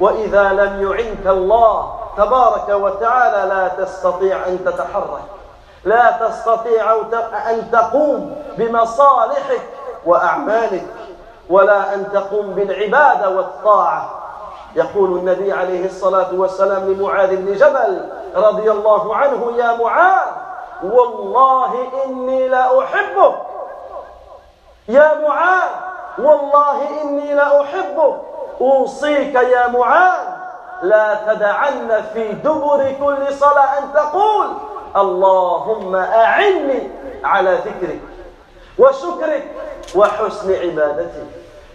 وإذا 0.00 0.42
لم 0.42 0.82
يعنك 0.82 1.26
الله 1.26 1.94
تبارك 2.16 2.68
وتعالى 2.68 3.54
لا 3.54 3.84
تستطيع 3.84 4.46
أن 4.46 4.64
تتحرك 4.64 5.22
لا 5.84 6.10
تستطيع 6.10 6.92
أن 7.50 7.70
تقوم 7.72 8.36
بمصالحك 8.58 9.62
وأعمالك 10.06 10.86
ولا 11.48 11.94
أن 11.94 12.12
تقوم 12.12 12.46
بالعبادة 12.46 13.28
والطاعة. 13.28 14.25
يقول 14.74 15.18
النبي 15.18 15.52
عليه 15.52 15.86
الصلاة 15.86 16.34
والسلام 16.34 16.92
لمعاذ 16.92 17.36
بن 17.36 17.52
جبل 17.54 18.08
رضي 18.36 18.70
الله 18.70 19.16
عنه 19.16 19.52
يا 19.56 19.76
معاذ 19.76 20.28
والله 20.84 21.74
إني 22.06 22.48
لاحبك 22.48 23.34
يا 24.88 25.20
معاذ 25.28 25.70
والله 26.18 27.02
إني 27.02 27.34
لاحبك 27.34 28.16
أوصيك 28.60 29.34
يا 29.34 29.66
معاذ 29.68 30.26
لا 30.82 31.14
تدعن 31.26 32.02
في 32.14 32.32
دبر 32.32 32.92
كل 33.00 33.32
صلاة 33.34 33.78
أن 33.78 33.92
تقول 33.94 34.46
اللهم 34.96 35.96
أعني 35.96 36.90
على 37.24 37.54
ذكرك 37.54 38.00
وشكرك 38.78 39.44
وحسن 39.94 40.52
عبادتك. 40.52 41.26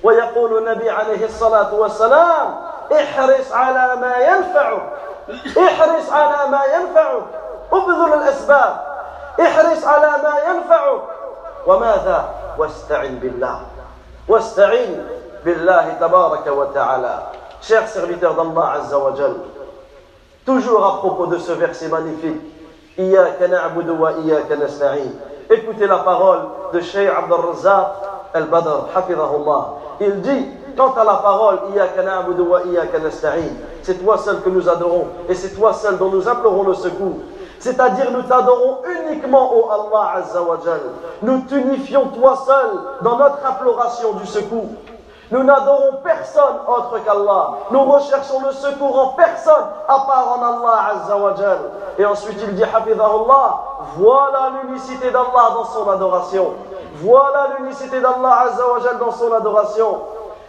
ويقول 0.04 0.58
النبي 0.58 0.90
عليه 0.90 1.26
الصلاة 1.26 1.74
والسلام 1.74 2.71
احرص 2.92 3.52
على 3.52 3.96
ما 4.02 4.16
ينفعك. 4.18 4.84
احرص 5.58 6.12
على 6.12 6.52
ما 6.52 6.62
ينفعك. 6.76 7.24
ابذل 7.74 8.14
الأسباب. 8.14 8.74
احرص 9.42 9.86
على 9.86 10.12
ما 10.24 10.36
ينفعك. 10.50 11.02
وماذا؟ 11.68 12.30
واستعن 12.58 13.16
بالله. 13.16 13.60
واستعن 14.28 15.06
بالله 15.46 15.86
تبارك 16.02 16.48
وتعالى. 16.48 17.20
Serviteurs 17.62 18.34
d'Allah 18.34 18.82
Azza 18.82 18.98
wa 18.98 19.14
Jal 19.16 19.36
toujours 20.46 20.84
à 20.84 20.98
propos 20.98 21.28
de 21.28 21.38
ce 21.38 21.52
verset 21.52 21.88
magnifique. 21.88 22.42
إياك 23.00 23.42
نعبد 23.42 23.90
وإياك 23.90 24.52
نستعين 24.52 25.20
écoutez 25.50 25.88
la 25.88 26.00
parole 26.00 26.40
de 26.74 26.82
Cheikh 26.82 27.08
Abdel 27.08 27.38
Razak 27.38 27.88
Al-Badr 28.34 28.90
حفظه 28.96 29.36
الله 29.36 29.78
il 30.02 30.22
dit 30.22 30.46
Quant 30.78 30.94
à 30.94 31.04
la 31.04 31.16
parole, 31.16 31.60
c'est 33.84 34.04
toi 34.04 34.18
seul 34.18 34.42
que 34.42 34.50
nous 34.50 34.70
adorons 34.70 35.08
et 35.28 35.36
c'est 35.36 35.56
toi 35.56 35.74
seul 35.74 35.98
dont 35.98 36.10
nous 36.10 36.28
implorons 36.28 36.64
le 36.64 36.74
secours. 36.74 37.18
C'est-à-dire 37.60 38.10
nous 38.12 38.24
t'adorons 38.24 38.78
uniquement 38.86 39.54
au 39.56 39.70
Allah 39.70 40.14
Azza 40.16 40.42
wa 40.42 40.58
Nous 41.22 41.42
t'unifions 41.42 42.08
toi 42.08 42.36
seul 42.46 42.72
dans 43.02 43.18
notre 43.18 43.46
imploration 43.46 44.14
du 44.14 44.26
secours. 44.26 44.70
Nous 45.30 45.44
n'adorons 45.44 45.98
personne 46.04 46.58
autre 46.68 47.00
qu'Allah. 47.06 47.52
Nous 47.70 47.84
recherchons 47.84 48.42
le 48.46 48.52
secours 48.52 49.00
en 49.00 49.08
personne 49.10 49.64
à 49.88 50.00
part 50.08 50.38
en 50.38 50.42
Allah 50.42 50.90
Azza 50.92 51.18
wa 51.18 51.34
Et 52.00 52.06
ensuite 52.06 52.38
il 52.42 52.56
dit 52.56 52.64
Allah, 52.64 53.62
voilà 53.96 54.52
l'unicité 54.64 55.12
d'Allah 55.12 55.54
dans 55.54 55.66
son 55.66 55.90
adoration. 55.90 56.54
Voilà 56.96 57.50
l'unicité 57.60 58.02
d'Allah 58.02 58.40
Azza 58.48 58.64
wa 58.68 58.94
dans 59.00 59.12
son 59.12 59.32
adoration. 59.34 60.00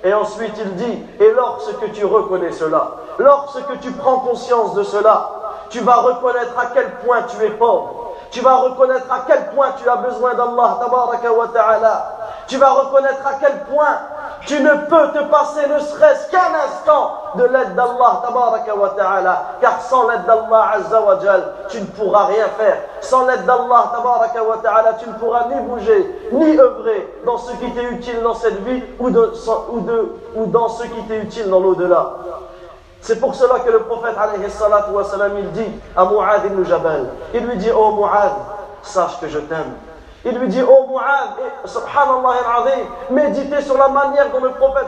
Et 0.04 0.12
ensuite 0.12 0.54
il 0.58 0.74
dit, 0.74 1.06
et 1.20 1.30
lorsque 1.32 1.92
tu 1.92 2.04
reconnais 2.04 2.52
cela, 2.52 2.92
lorsque 3.18 3.80
tu 3.80 3.92
prends 3.92 4.18
conscience 4.18 4.74
de 4.74 4.82
cela, 4.82 5.30
tu 5.70 5.80
vas 5.80 5.96
reconnaître 5.96 6.58
à 6.58 6.66
quel 6.74 6.90
point 6.96 7.22
tu 7.22 7.42
es 7.44 7.50
pauvre. 7.50 8.12
Tu 8.30 8.40
vas 8.40 8.56
reconnaître 8.56 9.06
à 9.12 9.24
quel 9.26 9.50
point 9.50 9.72
tu 9.76 9.88
as 9.88 9.96
besoin 9.96 10.34
d'Allah. 10.34 10.78
Tu 12.46 12.56
vas 12.56 12.70
reconnaître 12.70 13.26
à 13.26 13.34
quel 13.34 13.64
point 13.64 13.98
tu 14.46 14.61
ne 14.61 14.70
peux 14.70 15.12
te 15.12 15.24
passer 15.31 15.68
ne 15.68 15.78
serait-ce 15.78 16.31
qu'un 16.31 16.52
instant 16.66 17.12
de 17.37 17.44
l'aide 17.44 17.74
d'Allah 17.76 18.22
wa 18.76 18.88
ta'ala. 18.96 19.42
Car 19.61 19.81
sans 19.81 20.09
l'aide 20.09 20.24
d'Allah 20.26 20.72
tu 21.68 21.81
ne 21.81 21.87
pourras 21.87 22.26
rien 22.26 22.46
faire. 22.59 22.78
Sans 23.00 23.26
l'aide 23.26 23.44
d'Allah 23.46 23.92
wa 24.02 24.57
ta'ala, 24.62 24.94
tu 24.94 25.09
ne 25.09 25.14
pourras 25.14 25.46
ni 25.48 25.61
bouger, 25.61 26.20
ni 26.33 26.59
œuvrer 26.59 27.20
dans 27.24 27.38
ce 27.38 27.52
qui 27.52 27.70
t'est 27.72 27.85
utile 27.85 28.20
dans 28.22 28.35
cette 28.35 28.62
vie 28.64 28.83
ou, 28.98 29.11
de, 29.11 29.33
ou, 29.70 29.81
de, 29.81 30.12
ou 30.35 30.46
dans 30.46 30.68
ce 30.68 30.83
qui 30.85 31.02
t'est 31.07 31.18
utile 31.18 31.48
dans 31.48 31.61
l'au-delà. 31.61 32.11
C'est 33.00 33.20
pour 33.20 33.35
cela 33.35 33.61
que 33.61 33.70
le 33.70 33.81
prophète 33.81 34.14
il 34.37 35.50
dit 35.52 35.70
à 35.96 36.05
Mu'adh 36.05 36.46
ibn 36.46 36.64
Jabal, 36.64 37.07
il 37.35 37.44
lui 37.46 37.57
dit, 37.57 37.70
oh 37.76 37.92
Mu'adh, 37.96 38.33
sache 38.83 39.20
que 39.20 39.28
je 39.28 39.38
t'aime. 39.38 39.74
Il 40.24 40.38
lui 40.38 40.46
dit, 40.48 40.62
oh 40.62 40.87
Mu'adh, 40.88 41.35
subhanallah 41.64 42.30
al-azim, 42.46 42.87
méditez 43.11 43.61
sur 43.62 43.76
la 43.76 43.88
manière 43.88 44.30
dont 44.30 44.38
le 44.40 44.50
prophète 44.50 44.87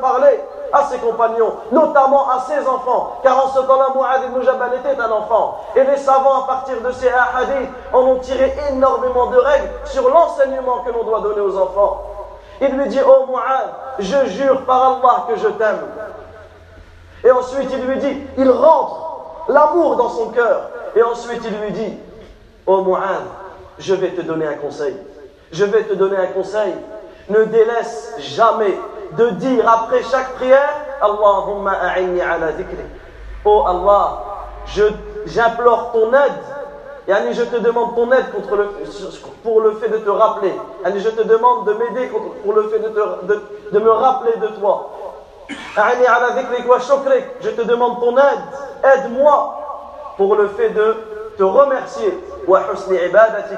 parlait 0.00 0.44
à 0.70 0.84
ses 0.84 0.98
compagnons, 0.98 1.54
notamment 1.70 2.28
à 2.28 2.40
ses 2.40 2.66
enfants, 2.66 3.20
car 3.22 3.46
en 3.46 3.48
ce 3.48 3.60
temps-là, 3.60 3.86
Mu'adh 3.94 4.24
ibn 4.30 4.42
Jabal 4.42 4.74
était 4.74 5.00
un 5.00 5.10
enfant. 5.10 5.60
Et 5.74 5.84
les 5.84 5.96
savants, 5.96 6.44
à 6.44 6.46
partir 6.46 6.80
de 6.82 6.92
ces 6.92 7.08
hadiths, 7.08 7.70
en 7.92 8.00
ont 8.00 8.16
tiré 8.16 8.52
énormément 8.70 9.26
de 9.26 9.38
règles 9.38 9.70
sur 9.84 10.06
l'enseignement 10.08 10.80
que 10.84 10.90
l'on 10.90 11.04
doit 11.04 11.20
donner 11.20 11.40
aux 11.40 11.56
enfants. 11.58 12.02
Il 12.60 12.68
lui 12.68 12.88
dit, 12.88 13.00
oh 13.06 13.26
Mu'adh, 13.30 13.70
je 13.98 14.26
jure 14.26 14.66
par 14.66 14.82
Allah 14.82 15.24
que 15.28 15.36
je 15.36 15.48
t'aime. 15.48 15.86
Et 17.24 17.30
ensuite, 17.30 17.70
il 17.72 17.86
lui 17.86 17.96
dit, 17.98 18.26
il 18.36 18.50
rentre 18.50 18.96
l'amour 19.48 19.96
dans 19.96 20.10
son 20.10 20.28
cœur. 20.28 20.68
Et 20.94 21.02
ensuite, 21.02 21.42
il 21.44 21.58
lui 21.60 21.72
dit, 21.72 21.98
oh 22.66 22.82
Mu'adh, 22.82 23.24
je 23.82 23.94
vais 23.94 24.10
te 24.10 24.22
donner 24.22 24.46
un 24.46 24.54
conseil. 24.54 24.96
Je 25.52 25.64
vais 25.64 25.82
te 25.82 25.94
donner 25.94 26.16
un 26.16 26.28
conseil. 26.28 26.74
Ne 27.28 27.44
délaisse 27.44 28.14
jamais 28.18 28.78
de 29.18 29.30
dire 29.30 29.68
après 29.68 30.02
chaque 30.02 30.32
prière 30.34 30.74
Allahumma 31.00 31.72
a'inni 31.72 32.20
ala. 32.20 32.48
Oh 33.44 33.64
Allah, 33.66 34.24
j'implore 35.26 35.92
ton 35.92 36.12
aide. 36.12 36.42
Yani 37.08 37.34
je 37.34 37.42
te 37.42 37.56
demande 37.56 37.96
ton 37.96 38.10
aide 38.12 38.26
pour 39.42 39.60
le 39.60 39.72
fait 39.74 39.88
de 39.88 39.98
te 39.98 40.10
rappeler. 40.10 40.54
Yani 40.84 41.00
je 41.00 41.08
te 41.08 41.22
demande 41.22 41.66
de 41.66 41.74
m'aider 41.74 42.08
pour 42.44 42.52
le 42.52 42.62
fait 42.68 42.78
de, 42.78 42.88
de, 42.88 43.42
de 43.72 43.78
me 43.80 43.90
rappeler 43.90 44.36
de 44.36 44.46
toi. 44.58 44.90
Je 47.40 47.50
te 47.50 47.62
demande 47.62 48.00
ton 48.00 48.16
aide. 48.16 48.42
Aide-moi 48.84 49.58
pour 50.16 50.36
le 50.36 50.48
fait 50.48 50.70
de 50.70 50.96
te 51.36 51.42
remercier. 51.42 52.18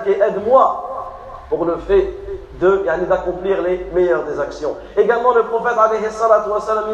Et 0.07 0.21
aide-moi 0.21 1.11
pour 1.49 1.65
le 1.65 1.77
fait 1.79 2.15
de 2.61 2.85
d'accomplir 3.09 3.63
les 3.63 3.87
meilleures 3.93 4.25
des 4.25 4.39
actions. 4.39 4.77
Également 4.97 5.35
le 5.35 5.45
prophète 5.45 5.75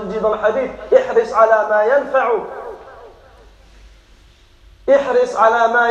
il 0.02 0.08
dit 0.08 0.18
dans 0.20 0.30
le 0.30 0.38
hadith 0.42 0.70
ala 1.36 1.66
ma 1.68 1.76
ala 5.38 5.68
ma 5.68 5.88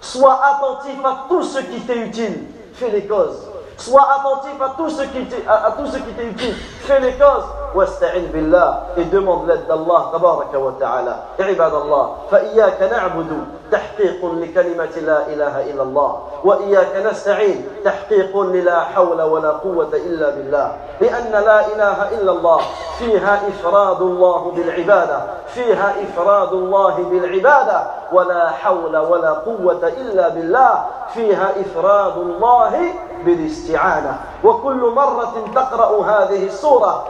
sois 0.00 0.40
attentif 0.44 0.98
à 1.04 1.26
tout 1.28 1.42
ce 1.42 1.60
qui 1.60 1.80
t'est 1.80 1.96
utile. 1.96 2.44
Fais 2.74 2.90
les 2.90 3.06
causes 3.06 3.53
sois 3.76 4.06
attentif 4.18 4.60
à 4.60 4.74
tout 4.76 4.88
ce 4.90 5.02
qui 5.02 5.24
t'est 5.26 5.46
à, 5.48 5.66
à 5.66 5.70
tout 5.72 5.86
ce 5.86 5.96
qui 5.98 6.12
t'est 6.12 6.52
fais 6.86 7.00
les 7.00 7.12
causes 7.12 7.44
واستعن 7.74 8.30
بالله 8.32 8.70
et 8.96 9.04
demande 9.04 9.48
l'aide 9.48 9.66
d'Allah 9.66 10.10
تبارك 10.12 10.54
وتعالى 10.54 11.14
عباد 11.40 11.74
الله 11.74 12.16
فإياك 12.30 12.82
نعبد 12.82 13.30
تحقيق 13.72 14.24
لكلمة 14.24 14.94
لا 15.06 15.26
إله 15.26 15.70
إلا 15.70 15.82
الله 15.82 16.18
وإياك 16.44 17.06
نستعين 17.06 17.68
تحقيق 17.84 18.40
للا 18.40 18.80
حول 18.80 19.22
ولا 19.22 19.50
قوة 19.50 19.90
إلا 19.94 20.30
بالله 20.30 20.72
لأن 21.00 21.32
لا 21.32 21.66
إله 21.66 22.08
إلا 22.14 22.32
الله 22.32 22.60
فيها 22.98 23.40
إفراد 23.48 24.00
الله 24.02 24.52
بالعبادة 24.56 25.18
فيها 25.46 25.94
إفراد 26.04 26.52
الله 26.52 26.94
بالعبادة 27.10 27.82
ولا 28.12 28.50
حول 28.50 28.96
ولا 28.96 29.30
قوة 29.30 29.92
إلا 30.00 30.28
بالله 30.28 30.84
فيها 31.14 31.52
إفراد 31.60 32.16
الله 32.16 32.94
بالاستعانة. 33.24 34.20
وكل 34.44 34.92
مرة 34.96 35.34
تقرأ 35.54 36.04
هذه 36.04 36.46
السورة 36.46 37.04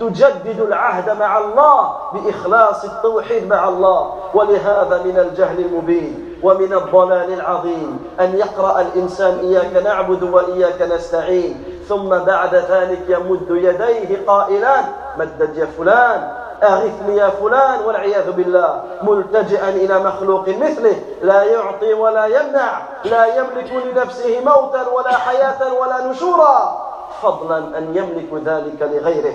تجدد 0.00 0.60
العهد 0.60 1.18
مع 1.18 1.38
الله 1.38 1.92
بإخلاص 2.12 2.84
التوحيد 2.84 3.48
مع 3.48 3.68
الله. 3.68 4.14
ولهذا 4.34 5.02
من 5.04 5.18
الجهل 5.18 5.60
المبين 5.60 6.29
ومن 6.42 6.72
الضلال 6.72 7.32
العظيم 7.32 7.98
أن 8.20 8.36
يقرأ 8.36 8.80
الإنسان 8.80 9.38
إياك 9.38 9.84
نعبد 9.84 10.22
وإياك 10.22 10.82
نستعين 10.82 11.64
ثم 11.88 12.08
بعد 12.08 12.54
ذلك 12.54 13.00
يمد 13.08 13.46
يديه 13.50 14.26
قائلا 14.26 14.76
مدد 15.18 15.56
يا 15.56 15.68
فلان 15.78 16.32
أغثني 16.62 17.16
يا 17.16 17.28
فلان 17.28 17.80
والعياذ 17.86 18.32
بالله. 18.32 18.82
ملتجئا 19.02 19.68
إلى 19.68 19.98
مخلوق 19.98 20.48
مثله 20.48 20.94
لا 21.22 21.42
يعطي 21.42 21.94
ولا 21.94 22.26
يمنع 22.26 22.82
لا 23.04 23.26
يملك 23.26 23.72
لنفسه 23.72 24.40
موتا 24.40 24.88
ولا 24.88 25.16
حياة 25.16 25.74
ولا 25.74 26.06
نشورا. 26.06 26.86
فضلا 27.22 27.58
أن 27.58 27.96
يملك 27.96 28.44
ذلك 28.44 28.82
لغيره. 28.82 29.34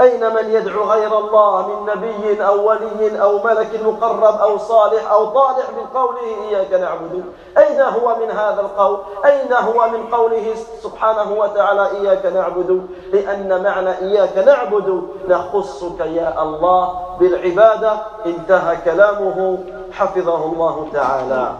أين 0.00 0.34
من 0.34 0.50
يدعو 0.50 0.84
غير 0.84 1.18
الله 1.18 1.68
من 1.68 1.86
نبي 1.86 2.46
أو 2.46 2.68
ولي 2.68 3.22
أو 3.22 3.42
ملك 3.44 3.80
مقرب 3.84 4.40
أو 4.40 4.58
صالح 4.58 5.10
أو 5.12 5.24
طالح 5.24 5.70
من 5.70 6.00
قوله 6.00 6.48
إياك 6.48 6.72
نعبد؟ 6.72 7.24
أين 7.58 7.80
هو 7.80 8.16
من 8.16 8.30
هذا 8.30 8.60
القول؟ 8.60 8.98
أين 9.24 9.52
هو 9.52 9.88
من 9.88 10.06
قوله 10.06 10.54
سبحانه 10.82 11.32
وتعالى 11.32 11.90
إياك 11.90 12.26
نعبد؟ 12.26 12.86
لأن 13.12 13.62
معنى 13.62 13.98
إياك 13.98 14.38
نعبد 14.38 15.02
نخصك 15.28 16.00
يا 16.00 16.42
الله 16.42 16.98
بالعبادة 17.20 17.92
انتهى 18.26 18.76
كلامه. 18.84 19.58
حفظه 19.92 20.44
الله 20.44 20.88
تعالى. 20.92 21.52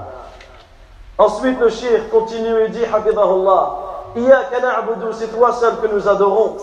Ensuite, 1.17 1.61
le 1.61 1.69
cheikh 1.69 2.11
continue 2.11 2.63
et 2.63 2.69
dit, 2.69 2.85
Hafidahullah, 2.85 3.79
Iyaka 4.17 4.61
na'budu, 4.61 5.13
c'est 5.13 5.29
toi 5.29 5.53
seul 5.53 5.77
que 5.81 5.87
nous 5.87 6.09
adorons. 6.09 6.57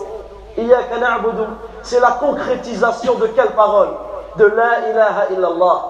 C'est 1.82 2.00
la 2.00 2.10
concrétisation 2.12 3.14
de 3.14 3.26
quelle 3.28 3.50
parole? 3.50 3.88
De 4.36 4.46
la 4.46 4.88
ilaha 4.90 5.26
illallah. 5.30 5.82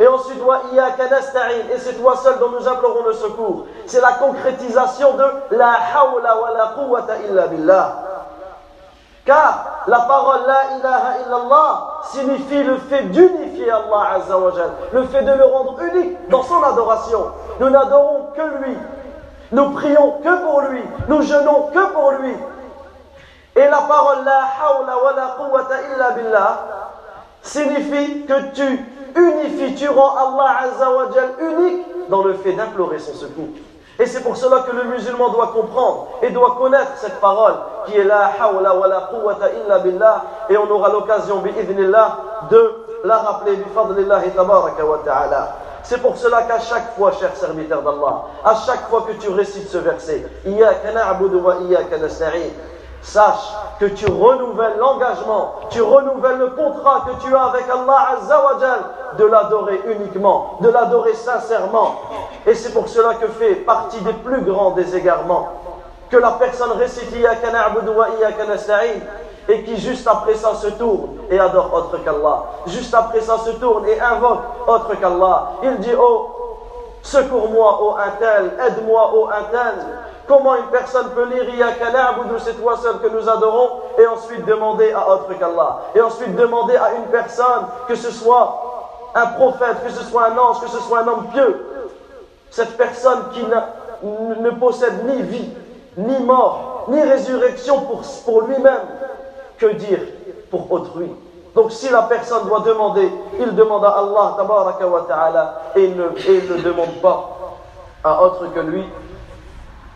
Et 0.00 0.08
ensuite, 0.08 0.38
et 0.42 1.78
c'est 1.78 2.00
toi 2.00 2.16
seul 2.16 2.38
dont 2.38 2.50
nous 2.50 2.66
implorons 2.66 3.04
le 3.06 3.12
secours. 3.12 3.66
C'est 3.86 4.00
la 4.00 4.12
concrétisation 4.12 5.14
de 5.14 5.56
la 5.56 5.72
hawla 5.94 6.40
wa 6.40 6.50
la 6.50 6.66
quwwata 6.76 7.18
illa 7.28 7.46
billah. 7.46 7.92
Car 9.24 9.84
la 9.86 10.00
parole 10.00 10.40
La 10.46 10.76
ilaha 10.76 11.18
illallah 11.24 11.86
signifie 12.04 12.62
le 12.62 12.76
fait 12.76 13.04
d'unifier 13.04 13.70
Allah 13.70 14.16
Azza 14.16 14.36
le 14.92 15.04
fait 15.04 15.22
de 15.22 15.32
le 15.32 15.44
rendre 15.44 15.76
unique 15.80 16.28
dans 16.28 16.42
son 16.42 16.62
adoration. 16.62 17.26
Nous 17.60 17.70
n'adorons 17.70 18.28
que 18.36 18.42
lui, 18.42 18.76
nous 19.52 19.70
prions 19.70 20.18
que 20.22 20.44
pour 20.44 20.60
lui, 20.62 20.82
nous 21.08 21.22
jeûnons 21.22 21.70
que 21.72 21.92
pour 21.92 22.10
lui. 22.12 22.36
Et 23.56 23.68
la 23.68 23.82
parole 23.82 24.24
La 24.24 24.42
hawla 24.60 24.96
wa 25.02 25.12
la 25.12 25.26
quwwata 25.38 25.74
illa 25.94 26.10
billah 26.10 26.58
signifie 27.42 28.26
que 28.26 28.52
tu 28.52 28.84
unifies, 29.14 29.74
tu 29.74 29.88
rends 29.88 30.16
Allah 30.16 30.56
Azza 30.62 30.90
wa 30.90 31.04
Jal 31.14 31.30
unique 31.40 31.86
dans 32.08 32.24
le 32.24 32.34
fait 32.34 32.52
d'implorer 32.52 32.98
son 32.98 33.14
secours. 33.14 33.48
Et 33.98 34.06
c'est 34.06 34.22
pour 34.22 34.36
cela 34.36 34.64
que 34.68 34.74
le 34.74 34.84
musulman 34.84 35.28
doit 35.28 35.48
comprendre 35.48 36.08
et 36.22 36.30
doit 36.30 36.56
connaître 36.58 36.92
cette 36.96 37.20
parole 37.20 37.54
qui 37.86 37.96
est 37.96 38.02
la 38.02 38.32
hawla 38.40 38.74
wa 38.74 38.88
la 38.88 39.00
quwwata 39.02 39.46
illa 39.52 39.78
billah 39.78 40.24
et 40.48 40.56
on 40.56 40.68
aura 40.68 40.88
l'occasion 40.88 41.38
bi'idhnillah 41.38 42.18
de 42.50 42.74
la 43.04 43.18
rappeler 43.18 43.56
bi 43.56 43.70
fadlillahi 43.72 44.30
tabaraka 44.30 44.84
wa 44.84 44.98
ta'ala. 45.04 45.56
C'est 45.84 46.00
pour 46.00 46.16
cela 46.16 46.42
qu'à 46.42 46.58
chaque 46.58 46.96
fois, 46.96 47.12
cher 47.12 47.36
serviteur 47.36 47.82
d'Allah, 47.82 48.24
à 48.42 48.54
chaque 48.54 48.88
fois 48.88 49.04
que 49.06 49.12
tu 49.12 49.28
récites 49.28 49.68
ce 49.68 49.76
verset, 49.78 50.26
wa 50.46 51.54
sache 53.04 53.54
que 53.78 53.86
tu 53.86 54.06
renouvelles 54.06 54.78
l'engagement, 54.78 55.54
tu 55.70 55.82
renouvelles 55.82 56.38
le 56.38 56.48
contrat 56.48 57.04
que 57.06 57.22
tu 57.24 57.34
as 57.36 57.42
avec 57.44 57.64
Allah 57.68 58.16
Azzawajal 58.16 58.80
de 59.18 59.24
l'adorer 59.24 59.80
uniquement, 59.86 60.56
de 60.60 60.68
l'adorer 60.68 61.14
sincèrement. 61.14 61.94
Et 62.46 62.54
c'est 62.54 62.72
pour 62.72 62.88
cela 62.88 63.14
que 63.14 63.28
fait 63.28 63.54
partie 63.56 64.00
des 64.00 64.12
plus 64.12 64.40
grands 64.40 64.70
des 64.72 64.96
égarements 64.96 65.48
que 66.10 66.16
la 66.16 66.32
personne 66.32 66.72
récite 66.72 67.12
et 69.48 69.62
qui 69.62 69.76
juste 69.78 70.06
après 70.06 70.34
ça 70.34 70.54
se 70.54 70.68
tourne 70.68 71.18
et 71.30 71.38
adore 71.38 71.72
autre 71.74 72.02
qu'Allah. 72.02 72.44
Juste 72.66 72.94
après 72.94 73.20
ça 73.20 73.38
se 73.38 73.50
tourne 73.50 73.86
et 73.86 74.00
invoque 74.00 74.40
autre 74.66 74.94
qu'Allah. 74.98 75.52
Il 75.62 75.78
dit 75.78 75.92
Oh, 75.98 76.30
secours-moi, 77.02 77.78
oh 77.82 77.94
un 77.98 78.10
tel, 78.18 78.52
aide-moi, 78.66 79.10
oh 79.14 79.28
un 79.28 79.44
tel. 79.50 79.74
Comment 80.26 80.54
une 80.56 80.66
personne 80.66 81.10
peut 81.10 81.26
lire 81.26 81.44
na'budu, 81.92 82.34
c'est 82.38 82.54
toi 82.54 82.76
seul 82.76 82.98
que 82.98 83.08
nous 83.08 83.28
adorons, 83.28 83.80
et 83.98 84.06
ensuite 84.06 84.44
demander 84.46 84.92
à 84.92 85.08
autre 85.10 85.28
qu'Allah. 85.38 85.80
Et 85.94 86.00
ensuite 86.00 86.34
demander 86.34 86.76
à 86.76 86.94
une 86.94 87.06
personne, 87.06 87.66
que 87.86 87.94
ce 87.94 88.10
soit 88.10 89.10
un 89.14 89.26
prophète, 89.26 89.84
que 89.84 89.90
ce 89.90 90.02
soit 90.04 90.28
un 90.28 90.38
ange, 90.38 90.60
que 90.60 90.68
ce 90.68 90.78
soit 90.78 91.00
un 91.00 91.08
homme 91.08 91.26
pieux, 91.32 91.66
cette 92.50 92.76
personne 92.76 93.28
qui 93.32 93.44
ne 94.02 94.50
possède 94.50 95.04
ni 95.06 95.22
vie, 95.22 95.50
ni 95.98 96.18
mort, 96.20 96.86
ni 96.88 97.02
résurrection 97.02 97.80
pour, 97.80 98.02
pour 98.24 98.42
lui-même, 98.42 98.80
que 99.58 99.66
dire 99.66 100.00
pour 100.50 100.70
autrui? 100.72 101.12
Donc 101.54 101.70
si 101.70 101.88
la 101.88 102.02
personne 102.02 102.46
doit 102.46 102.60
demander, 102.60 103.12
il 103.38 103.54
demande 103.54 103.84
à 103.84 103.90
Allah 103.90 104.36
wa 104.86 105.04
ta'ala 105.06 105.62
et 105.76 105.84
il 105.84 105.96
ne, 105.96 106.06
et 106.26 106.38
il 106.38 106.50
ne 106.50 106.62
demande 106.62 107.00
pas 107.00 107.30
à 108.02 108.22
autre 108.22 108.52
que 108.52 108.60
lui. 108.60 108.84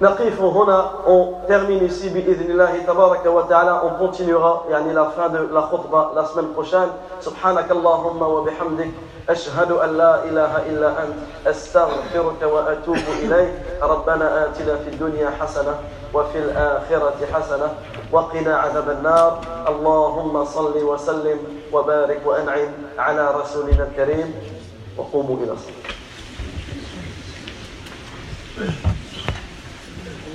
نقف 0.01 0.41
هنا. 0.41 0.91
On 1.07 1.47
termine 1.49 1.85
ici 1.91 2.09
بإذن 2.09 2.51
الله 2.51 2.79
تبارك 2.87 3.27
وتعالى 3.27 3.81
on 3.83 3.99
continuera 3.99 4.71
يعني 4.71 4.95
la 4.95 5.11
fin 5.11 5.29
de 5.29 5.39
la 5.53 5.63
khutbah 5.63 6.13
la 6.15 6.25
semaine 6.27 6.55
prochaine. 6.55 6.91
سبحانك 7.21 7.71
اللهم 7.71 8.23
وبحمدك 8.23 8.91
أشهد 9.29 9.73
أن 9.73 9.97
لا 9.99 10.25
إله 10.25 10.53
إلا 10.71 10.89
أنت 11.05 11.15
أستغفرك 11.47 12.43
وأتوب 12.43 12.97
إليك 13.23 13.53
ربنا 13.83 14.45
آتنا 14.45 14.77
في 14.77 14.89
الدنيا 14.89 15.31
حسنة 15.41 15.75
وفي 16.15 16.39
الآخرة 16.39 17.17
حسنة 17.33 17.69
وقنا 18.13 18.57
عذاب 18.57 18.91
النار 18.91 19.41
اللهم 19.69 20.45
صل 20.45 20.83
وسلم 20.83 21.39
وبارك 21.73 22.21
وأنعم 22.27 22.73
على 22.99 23.35
رسولنا 23.41 23.89
الكريم 23.93 24.35
وقوموا 24.99 25.37
إلى 25.37 25.53
الصلاة 25.53 25.89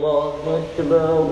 الله 0.00 0.64
أكبر 0.64 1.28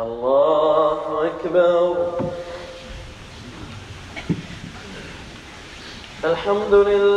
الله 0.00 1.26
أكبر 1.26 1.96
الحمد 6.24 6.74
لله 6.74 7.13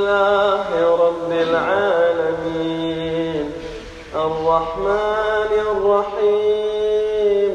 الرحمن 4.58 5.52
الرحيم. 5.72 7.54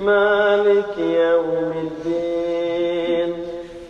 مالك 0.00 0.98
يوم 0.98 1.72
الدين. 1.86 3.30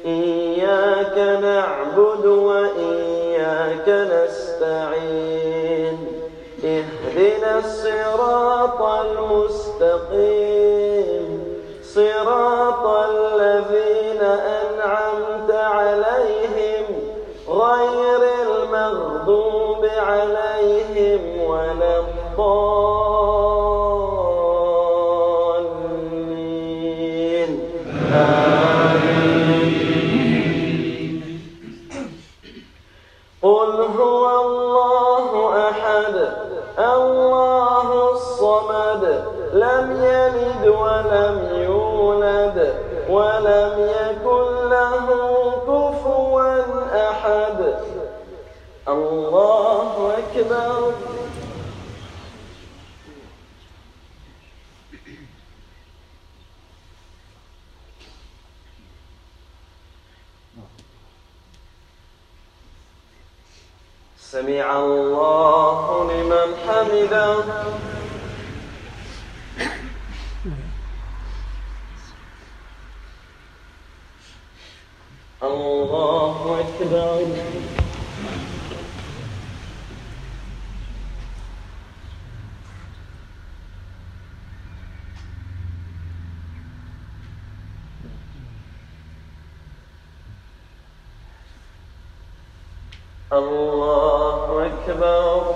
إياك 0.06 1.18
نعبد 1.42 2.26
وإياك 2.26 3.88
نستعين. 3.88 5.96
اهدنا 6.64 7.58
الصراط 7.58 8.82
المستقيم. 8.82 10.47
الضالين. 22.38 23.10
قل 33.42 33.72
هو 33.98 34.24
الله 34.46 35.30
أحد 35.70 36.14
الله 36.78 37.88
الصمد 38.12 39.02
لم 39.52 39.86
يلد 40.02 40.64
ولم 40.68 41.36
يولد 41.68 42.56
ولم 43.10 43.72
يكن 44.00 44.46
له 44.70 45.06
كفوا 45.66 46.60
أحد. 47.10 47.58
الله 48.88 50.12
أكبر. 50.18 50.77
سمع 64.30 64.76
الله 64.78 66.12
لمن 66.12 66.54
حمده 66.66 67.44
الله 75.42 76.60
أكبر 76.60 77.26
الله 93.32 94.66
أكبر 94.66 95.54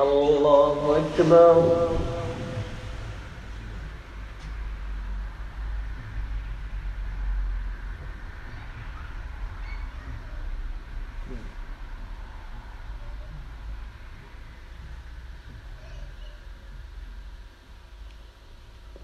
الله 0.00 0.96
أكبر 1.30 1.90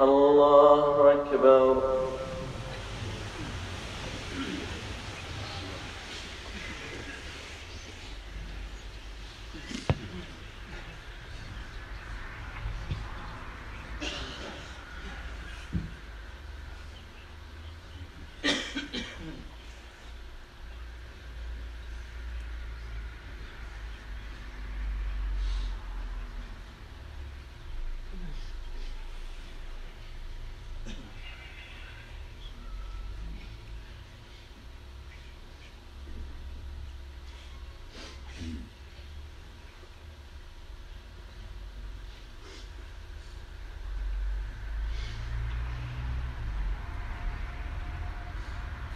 الله 0.00 1.12
أكبر. 1.12 2.05